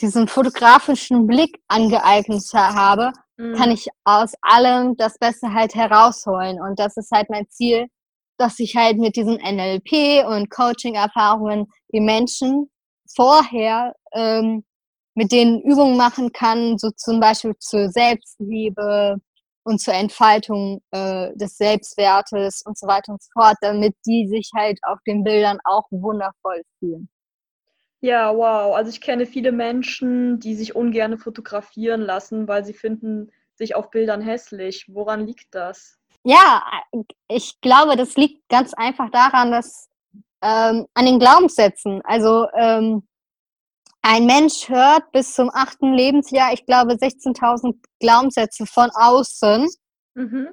diesen 0.00 0.28
fotografischen 0.28 1.26
Blick 1.26 1.60
angeeignet 1.68 2.42
habe, 2.54 3.12
mhm. 3.36 3.54
kann 3.54 3.70
ich 3.70 3.88
aus 4.04 4.32
allem 4.40 4.96
das 4.96 5.18
Beste 5.18 5.52
halt 5.52 5.74
herausholen. 5.74 6.60
Und 6.60 6.78
das 6.78 6.96
ist 6.96 7.10
halt 7.10 7.28
mein 7.30 7.48
Ziel, 7.48 7.86
dass 8.38 8.58
ich 8.58 8.76
halt 8.76 8.98
mit 8.98 9.16
diesen 9.16 9.34
NLP 9.36 10.26
und 10.26 10.50
Coaching-Erfahrungen 10.50 11.66
die 11.92 12.00
Menschen 12.00 12.70
vorher 13.14 13.94
ähm, 14.12 14.64
mit 15.14 15.32
denen 15.32 15.60
Übungen 15.60 15.96
machen 15.96 16.32
kann, 16.32 16.78
so 16.78 16.90
zum 16.92 17.20
Beispiel 17.20 17.54
zur 17.58 17.90
Selbstliebe 17.90 19.16
und 19.64 19.80
zur 19.80 19.94
Entfaltung 19.94 20.80
äh, 20.92 21.34
des 21.36 21.56
Selbstwertes 21.58 22.62
und 22.64 22.78
so 22.78 22.86
weiter 22.86 23.12
und 23.12 23.22
so 23.22 23.28
fort, 23.32 23.56
damit 23.60 23.94
die 24.06 24.26
sich 24.28 24.50
halt 24.56 24.78
auf 24.82 24.98
den 25.06 25.22
Bildern 25.22 25.58
auch 25.64 25.84
wundervoll 25.90 26.62
fühlen. 26.78 27.08
Ja, 28.00 28.34
wow. 28.34 28.74
Also 28.74 28.90
ich 28.90 29.00
kenne 29.00 29.26
viele 29.26 29.52
Menschen, 29.52 30.40
die 30.40 30.54
sich 30.54 30.74
ungern 30.74 31.18
fotografieren 31.18 32.00
lassen, 32.00 32.48
weil 32.48 32.64
sie 32.64 32.72
finden 32.72 33.30
sich 33.54 33.74
auf 33.74 33.90
Bildern 33.90 34.22
hässlich. 34.22 34.86
Woran 34.88 35.26
liegt 35.26 35.54
das? 35.54 35.98
Ja, 36.24 36.62
ich 37.28 37.60
glaube, 37.60 37.96
das 37.96 38.16
liegt 38.16 38.48
ganz 38.48 38.74
einfach 38.74 39.10
daran, 39.10 39.50
dass 39.52 39.88
ähm, 40.42 40.86
an 40.94 41.04
den 41.04 41.18
Glaubenssätzen. 41.18 42.00
Also 42.04 42.46
ähm, 42.54 43.06
ein 44.02 44.24
Mensch 44.24 44.68
hört 44.68 45.12
bis 45.12 45.34
zum 45.34 45.50
achten 45.52 45.92
Lebensjahr, 45.92 46.52
ich 46.52 46.64
glaube, 46.64 46.94
16.000 46.94 47.74
Glaubenssätze 47.98 48.64
von 48.64 48.90
außen 48.94 49.68
mhm. 50.14 50.48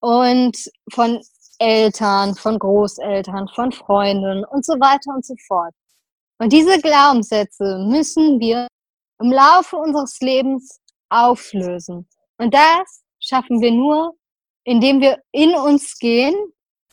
und 0.00 0.56
von 0.92 1.20
Eltern, 1.58 2.34
von 2.36 2.58
Großeltern, 2.58 3.48
von 3.48 3.72
Freunden 3.72 4.44
und 4.44 4.64
so 4.64 4.74
weiter 4.74 5.14
und 5.14 5.24
so 5.26 5.34
fort. 5.46 5.74
Und 6.40 6.54
diese 6.54 6.80
Glaubenssätze 6.80 7.84
müssen 7.86 8.40
wir 8.40 8.66
im 9.20 9.30
Laufe 9.30 9.76
unseres 9.76 10.18
Lebens 10.20 10.80
auflösen. 11.10 12.08
Und 12.38 12.54
das 12.54 13.02
schaffen 13.18 13.60
wir 13.60 13.70
nur, 13.70 14.16
indem 14.64 15.02
wir 15.02 15.22
in 15.32 15.54
uns 15.54 15.98
gehen, 15.98 16.34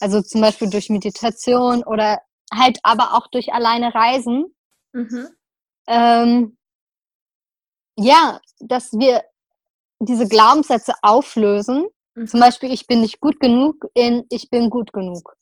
also 0.02 0.22
zum 0.22 0.42
Beispiel 0.42 0.70
durch 0.70 0.90
Meditation 0.90 1.82
oder 1.86 2.20
halt 2.54 2.80
aber 2.84 3.14
auch 3.14 3.28
durch 3.28 3.54
alleine 3.54 3.96
Reisen. 3.96 4.54
Mhm. 4.92 5.30
Ähm, 5.88 6.58
ja, 7.96 8.42
dass 8.60 8.92
wir 8.92 9.24
diese 10.00 10.28
Glaubenssätze 10.28 10.94
auflösen. 11.02 11.88
Mhm. 12.16 12.28
Zum 12.28 12.42
Beispiel, 12.42 12.74
ich 12.74 12.86
bin 12.86 13.00
nicht 13.00 13.22
gut 13.22 13.40
genug 13.40 13.86
in 13.94 14.26
ich 14.30 14.50
bin 14.50 14.70
gut 14.70 14.92
genug. 14.92 15.38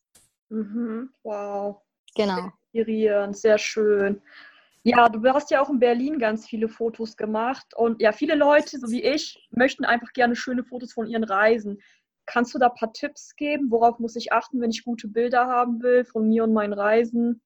Mhm. 0.50 1.10
Wow. 1.24 1.82
Genau 2.14 2.52
inspirierend, 2.76 3.38
sehr 3.38 3.58
schön. 3.58 4.22
Ja, 4.84 5.10
du 5.10 5.24
hast 5.34 5.50
ja 5.50 5.62
auch 5.62 5.70
in 5.70 5.80
Berlin 5.80 6.20
ganz 6.20 6.46
viele 6.46 6.70
Fotos 6.70 7.18
gemacht 7.18 7.66
und 7.76 8.02
ja, 8.02 8.12
viele 8.12 8.36
Leute, 8.36 8.78
so 8.78 8.92
wie 8.92 9.02
ich, 9.02 9.48
möchten 9.50 9.84
einfach 9.84 10.14
gerne 10.14 10.36
schöne 10.36 10.64
Fotos 10.64 10.94
von 10.94 11.08
ihren 11.08 11.24
Reisen. 11.24 11.82
Kannst 12.28 12.54
du 12.54 12.60
da 12.60 12.68
ein 12.68 12.76
paar 12.76 12.94
Tipps 12.94 13.36
geben? 13.36 13.72
Worauf 13.72 14.00
muss 14.00 14.16
ich 14.16 14.32
achten, 14.32 14.62
wenn 14.62 14.70
ich 14.70 14.84
gute 14.84 15.08
Bilder 15.08 15.48
haben 15.48 15.82
will 15.82 16.06
von 16.06 16.28
mir 16.28 16.44
und 16.44 16.54
meinen 16.54 16.74
Reisen? 16.74 17.42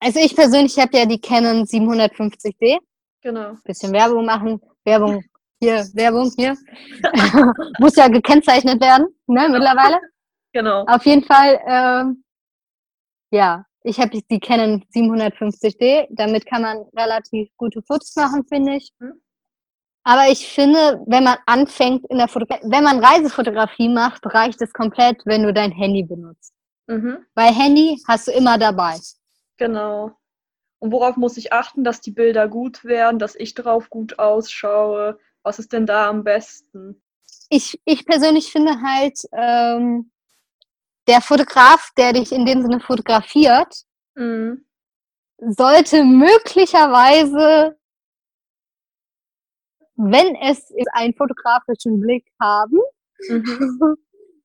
Also 0.00 0.20
ich 0.20 0.36
persönlich 0.36 0.78
habe 0.78 0.96
ja 0.96 1.06
die 1.06 1.20
Canon 1.20 1.64
750D. 1.64 2.78
Genau. 3.22 3.54
Bisschen 3.64 3.92
Werbung 3.92 4.24
machen. 4.24 4.60
Werbung 4.84 5.24
hier, 5.58 5.86
Werbung 5.94 6.30
hier. 6.36 6.56
muss 7.80 7.96
ja 7.96 8.08
gekennzeichnet 8.08 8.80
werden, 8.80 9.06
ne, 9.26 9.48
mittlerweile. 9.48 9.98
Genau. 10.52 10.84
Auf 10.86 11.04
jeden 11.04 11.24
Fall, 11.24 11.60
ähm, 11.66 12.24
ja, 13.30 13.64
ich 13.86 14.00
habe 14.00 14.20
die 14.20 14.40
Canon 14.40 14.84
750D. 14.92 16.08
Damit 16.10 16.44
kann 16.46 16.62
man 16.62 16.78
relativ 16.96 17.48
gute 17.56 17.82
Fotos 17.82 18.16
machen, 18.16 18.44
finde 18.48 18.76
ich. 18.76 18.90
Mhm. 18.98 19.20
Aber 20.02 20.28
ich 20.28 20.48
finde, 20.48 21.02
wenn 21.06 21.24
man 21.24 21.38
anfängt 21.46 22.04
in 22.10 22.18
der 22.18 22.28
Fotografie, 22.28 22.64
wenn 22.68 22.84
man 22.84 23.02
Reisefotografie 23.04 23.88
macht, 23.88 24.22
reicht 24.26 24.60
es 24.62 24.72
komplett, 24.72 25.22
wenn 25.24 25.42
du 25.42 25.52
dein 25.52 25.72
Handy 25.72 26.02
benutzt. 26.02 26.52
Mhm. 26.88 27.18
Weil 27.34 27.54
Handy 27.54 28.00
hast 28.06 28.28
du 28.28 28.32
immer 28.32 28.58
dabei. 28.58 28.96
Genau. 29.56 30.12
Und 30.78 30.92
worauf 30.92 31.16
muss 31.16 31.36
ich 31.36 31.52
achten, 31.52 31.84
dass 31.84 32.00
die 32.00 32.10
Bilder 32.10 32.48
gut 32.48 32.84
werden, 32.84 33.18
dass 33.18 33.34
ich 33.34 33.54
drauf 33.54 33.88
gut 33.88 34.18
ausschaue? 34.18 35.18
Was 35.42 35.58
ist 35.58 35.72
denn 35.72 35.86
da 35.86 36.08
am 36.08 36.24
besten? 36.24 37.02
Ich, 37.48 37.80
ich 37.84 38.04
persönlich 38.04 38.50
finde 38.50 38.80
halt, 38.82 39.18
ähm, 39.32 40.10
der 41.06 41.20
Fotograf, 41.20 41.90
der 41.96 42.12
dich 42.12 42.32
in 42.32 42.46
dem 42.46 42.62
Sinne 42.62 42.80
fotografiert, 42.80 43.74
mhm. 44.14 44.64
sollte 45.38 46.04
möglicherweise, 46.04 47.76
wenn 49.96 50.34
es 50.36 50.72
einen 50.92 51.14
fotografischen 51.14 52.00
Blick 52.00 52.26
haben, 52.40 52.78
mhm. 53.28 53.96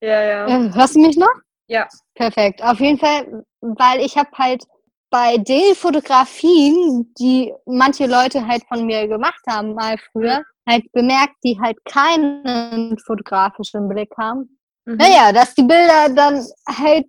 Ja, 0.02 0.20
ja. 0.20 0.46
Äh, 0.48 0.74
hörst 0.74 0.96
du 0.96 1.00
mich 1.00 1.16
noch? 1.16 1.32
Ja. 1.68 1.88
Perfekt. 2.14 2.62
Auf 2.62 2.80
jeden 2.80 2.98
Fall, 2.98 3.44
weil 3.60 4.00
ich 4.00 4.16
habe 4.16 4.30
halt 4.36 4.64
bei 5.10 5.36
den 5.38 5.76
Fotografien, 5.76 7.14
die 7.18 7.54
manche 7.66 8.06
Leute 8.06 8.46
halt 8.46 8.64
von 8.66 8.84
mir 8.84 9.06
gemacht 9.06 9.40
haben, 9.48 9.74
mal 9.74 9.96
früher, 10.10 10.42
halt 10.68 10.90
bemerkt, 10.92 11.36
die 11.44 11.58
halt 11.60 11.76
keinen 11.84 12.98
fotografischen 12.98 13.88
Blick 13.88 14.10
haben. 14.18 14.58
Mhm. 14.84 14.96
Naja, 14.96 15.32
dass 15.32 15.54
die 15.54 15.62
Bilder 15.62 16.08
dann 16.14 16.44
halt, 16.68 17.06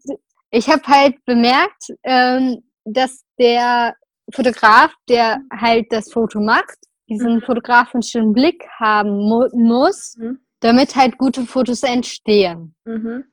ich 0.51 0.69
habe 0.69 0.83
halt 0.87 1.23
bemerkt, 1.25 1.87
ähm, 2.03 2.63
dass 2.85 3.23
der 3.39 3.95
Fotograf, 4.33 4.93
der 5.09 5.39
halt 5.51 5.87
das 5.91 6.11
Foto 6.11 6.39
macht, 6.39 6.77
diesen 7.09 7.35
Mhm. 7.35 7.41
fotografischen 7.41 8.33
Blick 8.33 8.63
haben 8.79 9.09
mu 9.27 9.47
muss, 9.53 10.15
Mhm. 10.17 10.39
damit 10.61 10.95
halt 10.95 11.17
gute 11.17 11.45
Fotos 11.45 11.83
entstehen. 11.83 12.75
Mhm. 12.85 13.25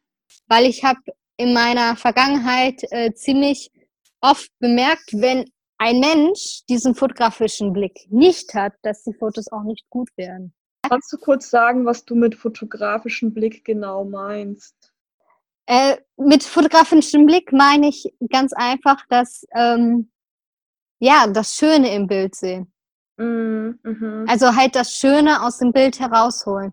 Weil 0.49 0.67
ich 0.67 0.83
habe 0.85 1.01
in 1.37 1.53
meiner 1.55 1.97
Vergangenheit 1.97 2.83
äh, 2.91 3.13
ziemlich 3.15 3.71
oft 4.21 4.51
bemerkt, 4.59 5.13
wenn 5.13 5.45
ein 5.79 6.01
Mensch 6.01 6.63
diesen 6.69 6.95
fotografischen 6.95 7.73
Blick 7.73 8.07
nicht 8.11 8.53
hat, 8.55 8.75
dass 8.83 9.03
die 9.05 9.15
Fotos 9.15 9.51
auch 9.51 9.63
nicht 9.63 9.89
gut 9.89 10.11
werden. 10.17 10.53
Kannst 10.91 11.13
du 11.13 11.19
kurz 11.19 11.49
sagen, 11.49 11.87
was 11.87 12.05
du 12.05 12.17
mit 12.17 12.35
fotografischem 12.35 13.33
Blick 13.33 13.65
genau 13.65 14.05
meinst? 14.05 14.93
Äh, 15.67 15.99
mit 16.17 16.43
fotografischem 16.43 17.27
Blick 17.27 17.53
meine 17.53 17.91
ich 17.91 18.13
ganz 18.29 18.53
einfach, 18.53 19.07
dass 19.09 19.47
ähm, 19.55 20.11
ja 20.99 21.29
das 21.29 21.55
Schöne 21.55 21.95
im 21.95 22.09
Bild 22.09 22.35
sehen. 22.35 22.73
Mhm. 23.19 23.79
Mhm. 23.85 24.25
Also 24.29 24.57
halt 24.57 24.75
das 24.75 24.97
Schöne 24.97 25.43
aus 25.45 25.59
dem 25.59 25.73
Bild 25.73 26.01
herausholen. 26.01 26.73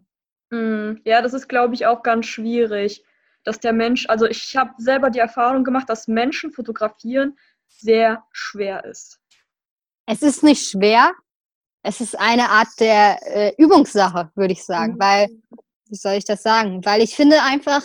Mhm. 0.50 1.00
Ja, 1.06 1.22
das 1.22 1.36
ist, 1.36 1.48
glaube 1.48 1.76
ich, 1.76 1.86
auch 1.86 2.02
ganz 2.02 2.26
schwierig, 2.26 3.04
dass 3.44 3.60
der 3.60 3.74
Mensch, 3.74 4.10
also 4.10 4.26
ich 4.26 4.58
habe 4.58 4.74
selber 4.80 5.12
die 5.12 5.20
Erfahrung 5.20 5.64
gemacht, 5.64 5.92
dass 5.92 6.08
Menschen 6.08 6.52
fotografieren 6.52 7.38
sehr 7.68 8.24
schwer 8.32 8.84
ist. 8.84 9.20
Es 10.08 10.24
ist 10.24 10.42
nicht 10.42 10.68
schwer. 10.68 11.14
Es 11.88 12.02
ist 12.02 12.20
eine 12.20 12.50
Art 12.50 12.68
der 12.82 13.18
äh, 13.24 13.54
Übungssache, 13.58 14.30
würde 14.36 14.52
ich 14.52 14.66
sagen. 14.66 14.96
Mhm. 14.96 15.00
Weil, 15.00 15.30
wie 15.88 15.96
soll 15.96 16.16
ich 16.16 16.26
das 16.26 16.44
sagen? 16.44 16.84
Weil 16.84 17.02
ich 17.02 17.16
finde 17.16 17.42
einfach, 17.42 17.82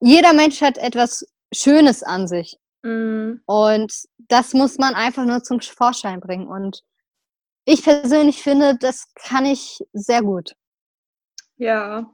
jeder 0.00 0.32
Mensch 0.32 0.62
hat 0.62 0.78
etwas 0.78 1.26
Schönes 1.52 2.02
an 2.02 2.26
sich. 2.26 2.58
Mhm. 2.82 3.42
Und 3.44 3.92
das 4.16 4.54
muss 4.54 4.78
man 4.78 4.94
einfach 4.94 5.26
nur 5.26 5.42
zum 5.42 5.60
Vorschein 5.60 6.18
bringen. 6.18 6.48
Und 6.48 6.82
ich 7.66 7.82
persönlich 7.82 8.42
finde, 8.42 8.78
das 8.80 9.12
kann 9.14 9.44
ich 9.44 9.84
sehr 9.92 10.22
gut. 10.22 10.56
Ja. 11.58 12.10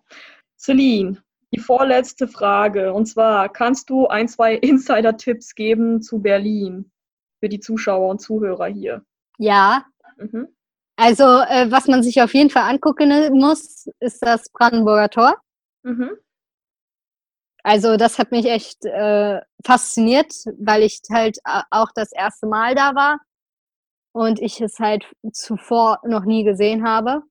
Celine, 0.59 1.23
die 1.55 1.61
vorletzte 1.61 2.27
Frage. 2.27 2.93
Und 2.93 3.07
zwar, 3.07 3.49
kannst 3.49 3.91
du 3.91 4.09
ein, 4.09 4.27
zwei 4.27 4.55
Insider-Tipps 4.57 5.55
geben 5.55 6.03
zu 6.03 6.21
Berlin 6.21 6.91
für 7.39 7.49
die 7.49 7.61
Zuschauer 7.61 8.09
und 8.11 8.21
Zuhörer 8.21 8.67
hier? 8.67 9.05
Ja, 9.39 9.87
Mhm. 10.17 10.49
also 10.97 11.25
äh, 11.25 11.71
was 11.71 11.87
man 11.89 12.03
sich 12.03 12.21
auf 12.23 12.35
jeden 12.35 12.51
Fall 12.51 12.71
angucken 12.71 13.11
muss, 13.39 13.87
ist 14.01 14.25
das 14.25 14.49
Brandenburger 14.51 15.11
Tor. 15.11 15.37
Mhm. 15.83 16.11
Also 17.65 17.97
das 17.97 18.19
hat 18.19 18.33
mich 18.33 18.47
echt 18.47 18.85
äh, 18.85 19.41
fasziniert, 19.65 20.33
weil 20.59 20.83
ich 20.83 21.01
halt 21.11 21.39
a- 21.45 21.65
auch 21.71 21.91
das 21.95 22.11
erste 22.13 22.47
Mal 22.47 22.75
da 22.75 22.95
war 22.95 23.21
und 24.13 24.41
ich 24.41 24.61
es 24.61 24.79
halt 24.81 25.07
zuvor 25.33 26.01
noch 26.05 26.25
nie 26.25 26.43
gesehen 26.45 26.85
habe. 26.87 27.23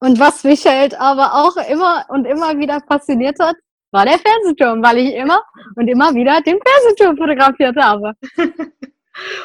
Und 0.00 0.20
was 0.20 0.44
mich 0.44 0.66
halt 0.66 0.94
aber 1.00 1.32
auch 1.34 1.56
immer 1.70 2.04
und 2.10 2.26
immer 2.26 2.58
wieder 2.58 2.80
fasziniert 2.86 3.38
hat, 3.40 3.56
war 3.90 4.04
der 4.04 4.18
Fernsehturm, 4.18 4.82
weil 4.82 4.98
ich 4.98 5.14
immer 5.14 5.42
und 5.76 5.88
immer 5.88 6.14
wieder 6.14 6.40
den 6.42 6.60
Fernsehturm 6.60 7.16
fotografiert 7.16 7.76
habe. 7.76 8.12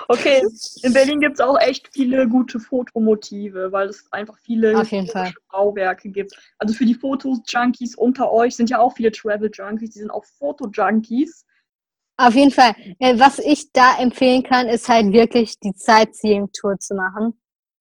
Okay, 0.07 0.43
in 0.83 0.93
Berlin 0.93 1.19
gibt 1.19 1.35
es 1.35 1.39
auch 1.39 1.57
echt 1.59 1.89
viele 1.93 2.27
gute 2.27 2.59
Fotomotive, 2.59 3.71
weil 3.71 3.89
es 3.89 4.11
einfach 4.11 4.37
viele 4.39 4.73
Bauwerke 5.51 6.09
gibt. 6.09 6.33
Also 6.57 6.73
für 6.73 6.85
die 6.85 6.95
Fotos-Junkies 6.95 7.95
unter 7.95 8.31
euch 8.31 8.55
sind 8.55 8.69
ja 8.69 8.79
auch 8.79 8.93
viele 8.93 9.11
Travel-Junkies, 9.11 9.91
die 9.91 9.99
sind 9.99 10.11
auch 10.11 10.25
Foto-Junkies. 10.25 11.45
Auf 12.17 12.35
jeden 12.35 12.51
Fall. 12.51 12.75
Äh, 12.99 13.17
Was 13.17 13.39
ich 13.39 13.71
da 13.71 13.97
empfehlen 13.97 14.43
kann, 14.43 14.67
ist 14.67 14.89
halt 14.89 15.11
wirklich 15.13 15.57
die 15.59 15.73
Sightseeing-Tour 15.75 16.77
zu 16.79 16.95
machen. 16.95 17.33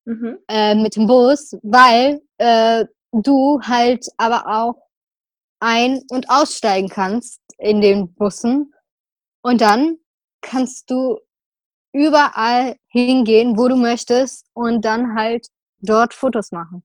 Mhm. 0.06 0.38
äh, 0.48 0.74
mit 0.74 0.96
dem 0.96 1.06
Bus, 1.06 1.56
weil 1.62 2.20
äh, 2.38 2.86
du 3.12 3.60
halt 3.62 4.06
aber 4.16 4.46
auch 4.46 4.88
ein- 5.60 6.02
und 6.10 6.28
aussteigen 6.30 6.88
kannst 6.88 7.40
in 7.58 7.80
den 7.80 8.14
Bussen 8.14 8.74
und 9.42 9.60
dann 9.60 9.98
kannst 10.40 10.90
du 10.90 11.18
überall 11.92 12.76
hingehen, 12.88 13.56
wo 13.58 13.68
du 13.68 13.76
möchtest 13.76 14.46
und 14.54 14.84
dann 14.84 15.16
halt 15.16 15.46
dort 15.80 16.14
Fotos 16.14 16.52
machen. 16.52 16.82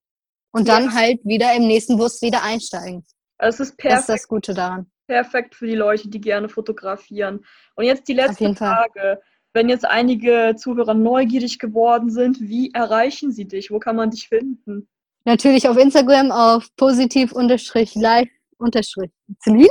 Und 0.51 0.67
dann 0.67 0.85
Ja. 0.85 0.93
halt 0.93 1.19
wieder 1.25 1.53
im 1.53 1.67
nächsten 1.67 1.97
Bus 1.97 2.21
wieder 2.21 2.41
einsteigen. 2.43 3.05
Es 3.37 3.55
ist 3.55 3.59
Das 3.59 3.69
ist 3.69 3.77
perfekt, 3.77 4.09
das 4.09 4.27
Gute 4.27 4.53
daran. 4.53 4.89
perfekt 5.07 5.55
für 5.55 5.67
die 5.67 5.75
Leute, 5.75 6.07
die 6.09 6.21
gerne 6.21 6.47
fotografieren. 6.49 7.45
Und 7.75 7.85
jetzt 7.85 8.07
die 8.07 8.13
letzte. 8.13 8.55
Frage. 8.55 9.21
Wenn 9.53 9.69
jetzt 9.69 9.85
einige 9.85 10.55
Zuhörer 10.57 10.93
neugierig 10.93 11.59
geworden 11.59 12.09
sind, 12.09 12.41
wie 12.41 12.71
erreichen 12.73 13.31
sie 13.31 13.45
dich? 13.47 13.71
Wo 13.71 13.79
kann 13.79 13.95
man 13.95 14.09
dich 14.11 14.27
finden? 14.27 14.89
Natürlich 15.25 15.67
auf 15.69 15.77
Instagram 15.77 16.31
auf 16.31 16.67
positiv 16.75 17.31
unterstrich 17.31 17.95
live 17.95 18.27
unterstrich 18.57 19.11
Celine 19.41 19.69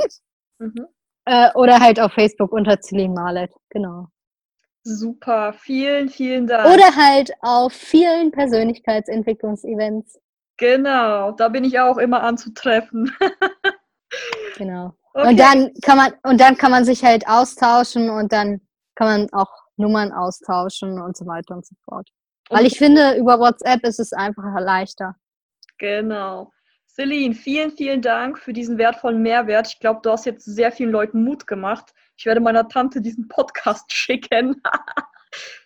Mhm. 0.59 0.87
äh, 1.25 1.51
oder 1.53 1.79
halt 1.79 1.99
auf 1.99 2.13
Facebook 2.13 2.51
unter 2.51 2.79
Celine 2.81 3.13
Marlet. 3.13 3.51
Genau. 3.69 4.07
Super, 4.87 5.53
vielen, 5.53 6.09
vielen 6.09 6.45
Dank. 6.45 6.71
Oder 6.71 6.95
halt 6.95 7.31
auf 7.41 7.73
vielen 7.73 8.31
Persönlichkeitsentwicklungsevents. 8.31 10.19
Genau, 10.57 11.31
da 11.31 11.49
bin 11.49 11.63
ich 11.63 11.79
auch 11.79 11.97
immer 11.97 12.21
anzutreffen. 12.23 13.11
Genau. 14.57 14.93
Okay. 15.13 15.29
Und 15.29 15.39
dann 15.39 15.73
kann 15.81 15.97
man 15.97 16.13
und 16.23 16.39
dann 16.39 16.55
kann 16.55 16.71
man 16.71 16.85
sich 16.85 17.03
halt 17.03 17.27
austauschen 17.27 18.09
und 18.09 18.31
dann 18.31 18.61
kann 18.95 19.07
man 19.07 19.33
auch 19.33 19.49
Nummern 19.75 20.13
austauschen 20.13 21.01
und 21.01 21.17
so 21.17 21.25
weiter 21.25 21.55
und 21.55 21.65
so 21.65 21.75
fort. 21.83 22.07
Weil 22.49 22.61
Und- 22.61 22.67
ich 22.67 22.77
finde, 22.77 23.17
über 23.17 23.39
WhatsApp 23.39 23.83
ist 23.83 23.99
es 23.99 24.13
einfach 24.13 24.43
leichter. 24.59 25.15
Genau. 25.79 26.51
Celine, 26.87 27.35
vielen, 27.35 27.71
vielen 27.71 28.01
Dank 28.01 28.39
für 28.39 28.53
diesen 28.53 28.77
wertvollen 28.77 29.21
Mehrwert. 29.21 29.67
Ich 29.67 29.79
glaube, 29.79 29.99
du 30.01 30.11
hast 30.11 30.25
jetzt 30.25 30.45
sehr 30.45 30.71
vielen 30.71 30.91
Leuten 30.91 31.25
Mut 31.25 31.45
gemacht. 31.45 31.93
Ich 32.17 32.25
werde 32.25 32.39
meiner 32.39 32.67
Tante 32.67 33.01
diesen 33.01 33.27
Podcast 33.27 33.91
schicken, 33.91 34.61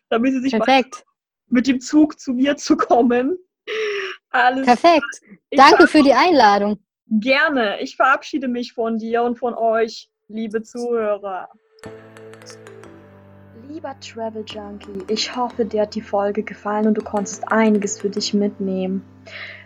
damit 0.10 0.34
sie 0.34 0.42
sich 0.42 0.54
Perfekt. 0.54 1.06
mit 1.48 1.68
dem 1.68 1.80
Zug 1.80 2.20
zu 2.20 2.34
mir 2.34 2.58
zu 2.58 2.78
kommen. 2.78 3.38
Alles 4.32 4.66
Perfekt. 4.66 5.22
Danke 5.52 5.88
für 5.88 6.02
die 6.02 6.14
Einladung. 6.14 6.80
Gerne. 7.08 7.82
Ich 7.82 7.96
verabschiede 7.96 8.48
mich 8.48 8.74
von 8.74 8.98
dir 8.98 9.24
und 9.24 9.38
von 9.38 9.56
euch, 9.56 10.10
liebe 10.28 10.62
Zuhörer. 10.62 11.50
Lieber 13.68 13.96
Travel 14.00 14.44
Junkie, 14.48 15.04
ich 15.08 15.36
hoffe, 15.36 15.64
dir 15.64 15.84
hat 15.84 15.94
die 15.94 16.02
Folge 16.02 16.44
gefallen 16.44 16.88
und 16.88 16.96
du 16.96 17.04
konntest 17.04 17.52
einiges 17.52 18.00
für 18.00 18.10
dich 18.10 18.34
mitnehmen. 18.34 19.06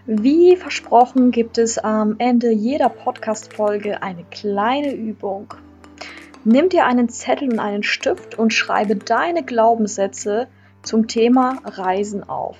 Wie 0.05 0.57
versprochen 0.57 1.31
gibt 1.31 1.57
es 1.57 1.77
am 1.77 2.15
Ende 2.17 2.51
jeder 2.51 2.89
Podcast-Folge 2.89 4.03
eine 4.03 4.25
kleine 4.25 4.93
Übung. 4.93 5.53
Nimm 6.45 6.67
dir 6.67 6.85
einen 6.85 7.07
Zettel 7.07 7.53
und 7.53 7.59
einen 7.59 7.83
Stift 7.83 8.37
und 8.37 8.53
schreibe 8.53 8.97
deine 8.97 9.43
Glaubenssätze 9.43 10.47
zum 10.81 11.07
Thema 11.07 11.59
Reisen 11.63 12.27
auf. 12.27 12.57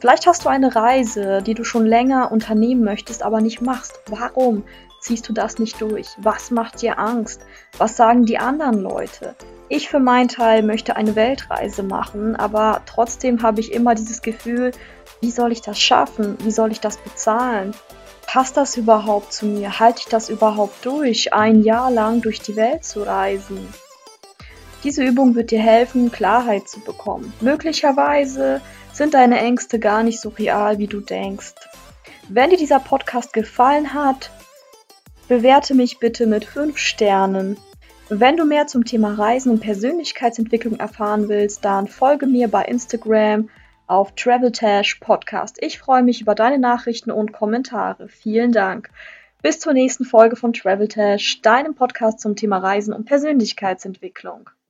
Vielleicht 0.00 0.26
hast 0.26 0.44
du 0.44 0.50
eine 0.50 0.76
Reise, 0.76 1.40
die 1.40 1.54
du 1.54 1.64
schon 1.64 1.86
länger 1.86 2.30
unternehmen 2.30 2.84
möchtest, 2.84 3.22
aber 3.22 3.40
nicht 3.40 3.62
machst. 3.62 4.00
Warum 4.06 4.64
ziehst 5.00 5.28
du 5.30 5.32
das 5.32 5.58
nicht 5.58 5.80
durch? 5.80 6.08
Was 6.18 6.50
macht 6.50 6.82
dir 6.82 6.98
Angst? 6.98 7.40
Was 7.78 7.96
sagen 7.96 8.26
die 8.26 8.36
anderen 8.36 8.82
Leute? 8.82 9.34
Ich 9.70 9.88
für 9.88 10.00
meinen 10.00 10.28
Teil 10.28 10.62
möchte 10.62 10.96
eine 10.96 11.16
Weltreise 11.16 11.82
machen, 11.82 12.36
aber 12.36 12.82
trotzdem 12.84 13.42
habe 13.42 13.60
ich 13.60 13.72
immer 13.72 13.94
dieses 13.94 14.20
Gefühl, 14.20 14.72
wie 15.22 15.30
soll 15.30 15.52
ich 15.52 15.62
das 15.62 15.80
schaffen? 15.80 16.36
Wie 16.42 16.50
soll 16.50 16.70
ich 16.70 16.80
das 16.80 16.98
bezahlen? 16.98 17.72
Passt 18.26 18.56
das 18.56 18.76
überhaupt 18.76 19.32
zu 19.32 19.46
mir? 19.46 19.78
Halte 19.78 20.00
ich 20.00 20.06
das 20.06 20.28
überhaupt 20.28 20.84
durch, 20.86 21.32
ein 21.32 21.62
Jahr 21.62 21.90
lang 21.90 22.22
durch 22.22 22.40
die 22.40 22.56
Welt 22.56 22.84
zu 22.84 23.02
reisen? 23.02 23.68
Diese 24.84 25.04
Übung 25.04 25.34
wird 25.34 25.50
dir 25.50 25.60
helfen, 25.60 26.10
Klarheit 26.10 26.68
zu 26.68 26.80
bekommen. 26.80 27.32
Möglicherweise 27.40 28.60
sind 28.92 29.14
deine 29.14 29.38
Ängste 29.38 29.78
gar 29.78 30.02
nicht 30.02 30.20
so 30.20 30.30
real, 30.30 30.78
wie 30.78 30.88
du 30.88 31.00
denkst. 31.00 31.54
Wenn 32.28 32.50
dir 32.50 32.56
dieser 32.56 32.80
Podcast 32.80 33.32
gefallen 33.32 33.94
hat, 33.94 34.30
bewerte 35.28 35.74
mich 35.74 35.98
bitte 35.98 36.26
mit 36.26 36.44
5 36.44 36.78
Sternen. 36.78 37.58
Wenn 38.08 38.36
du 38.36 38.44
mehr 38.44 38.66
zum 38.66 38.84
Thema 38.84 39.14
Reisen 39.14 39.52
und 39.52 39.60
Persönlichkeitsentwicklung 39.60 40.78
erfahren 40.78 41.28
willst, 41.28 41.64
dann 41.64 41.88
folge 41.88 42.26
mir 42.26 42.48
bei 42.48 42.64
Instagram 42.64 43.48
auf 43.86 44.14
Traveltash 44.14 44.96
Podcast. 44.96 45.56
Ich 45.60 45.78
freue 45.78 46.02
mich 46.02 46.20
über 46.20 46.34
deine 46.34 46.58
Nachrichten 46.58 47.10
und 47.10 47.32
Kommentare. 47.32 48.08
Vielen 48.08 48.52
Dank. 48.52 48.90
Bis 49.42 49.58
zur 49.58 49.72
nächsten 49.72 50.04
Folge 50.04 50.36
von 50.36 50.52
Travel 50.52 50.88
Tash, 50.88 51.42
deinem 51.42 51.74
Podcast 51.74 52.20
zum 52.20 52.36
Thema 52.36 52.58
Reisen 52.58 52.94
und 52.94 53.06
Persönlichkeitsentwicklung. 53.06 54.50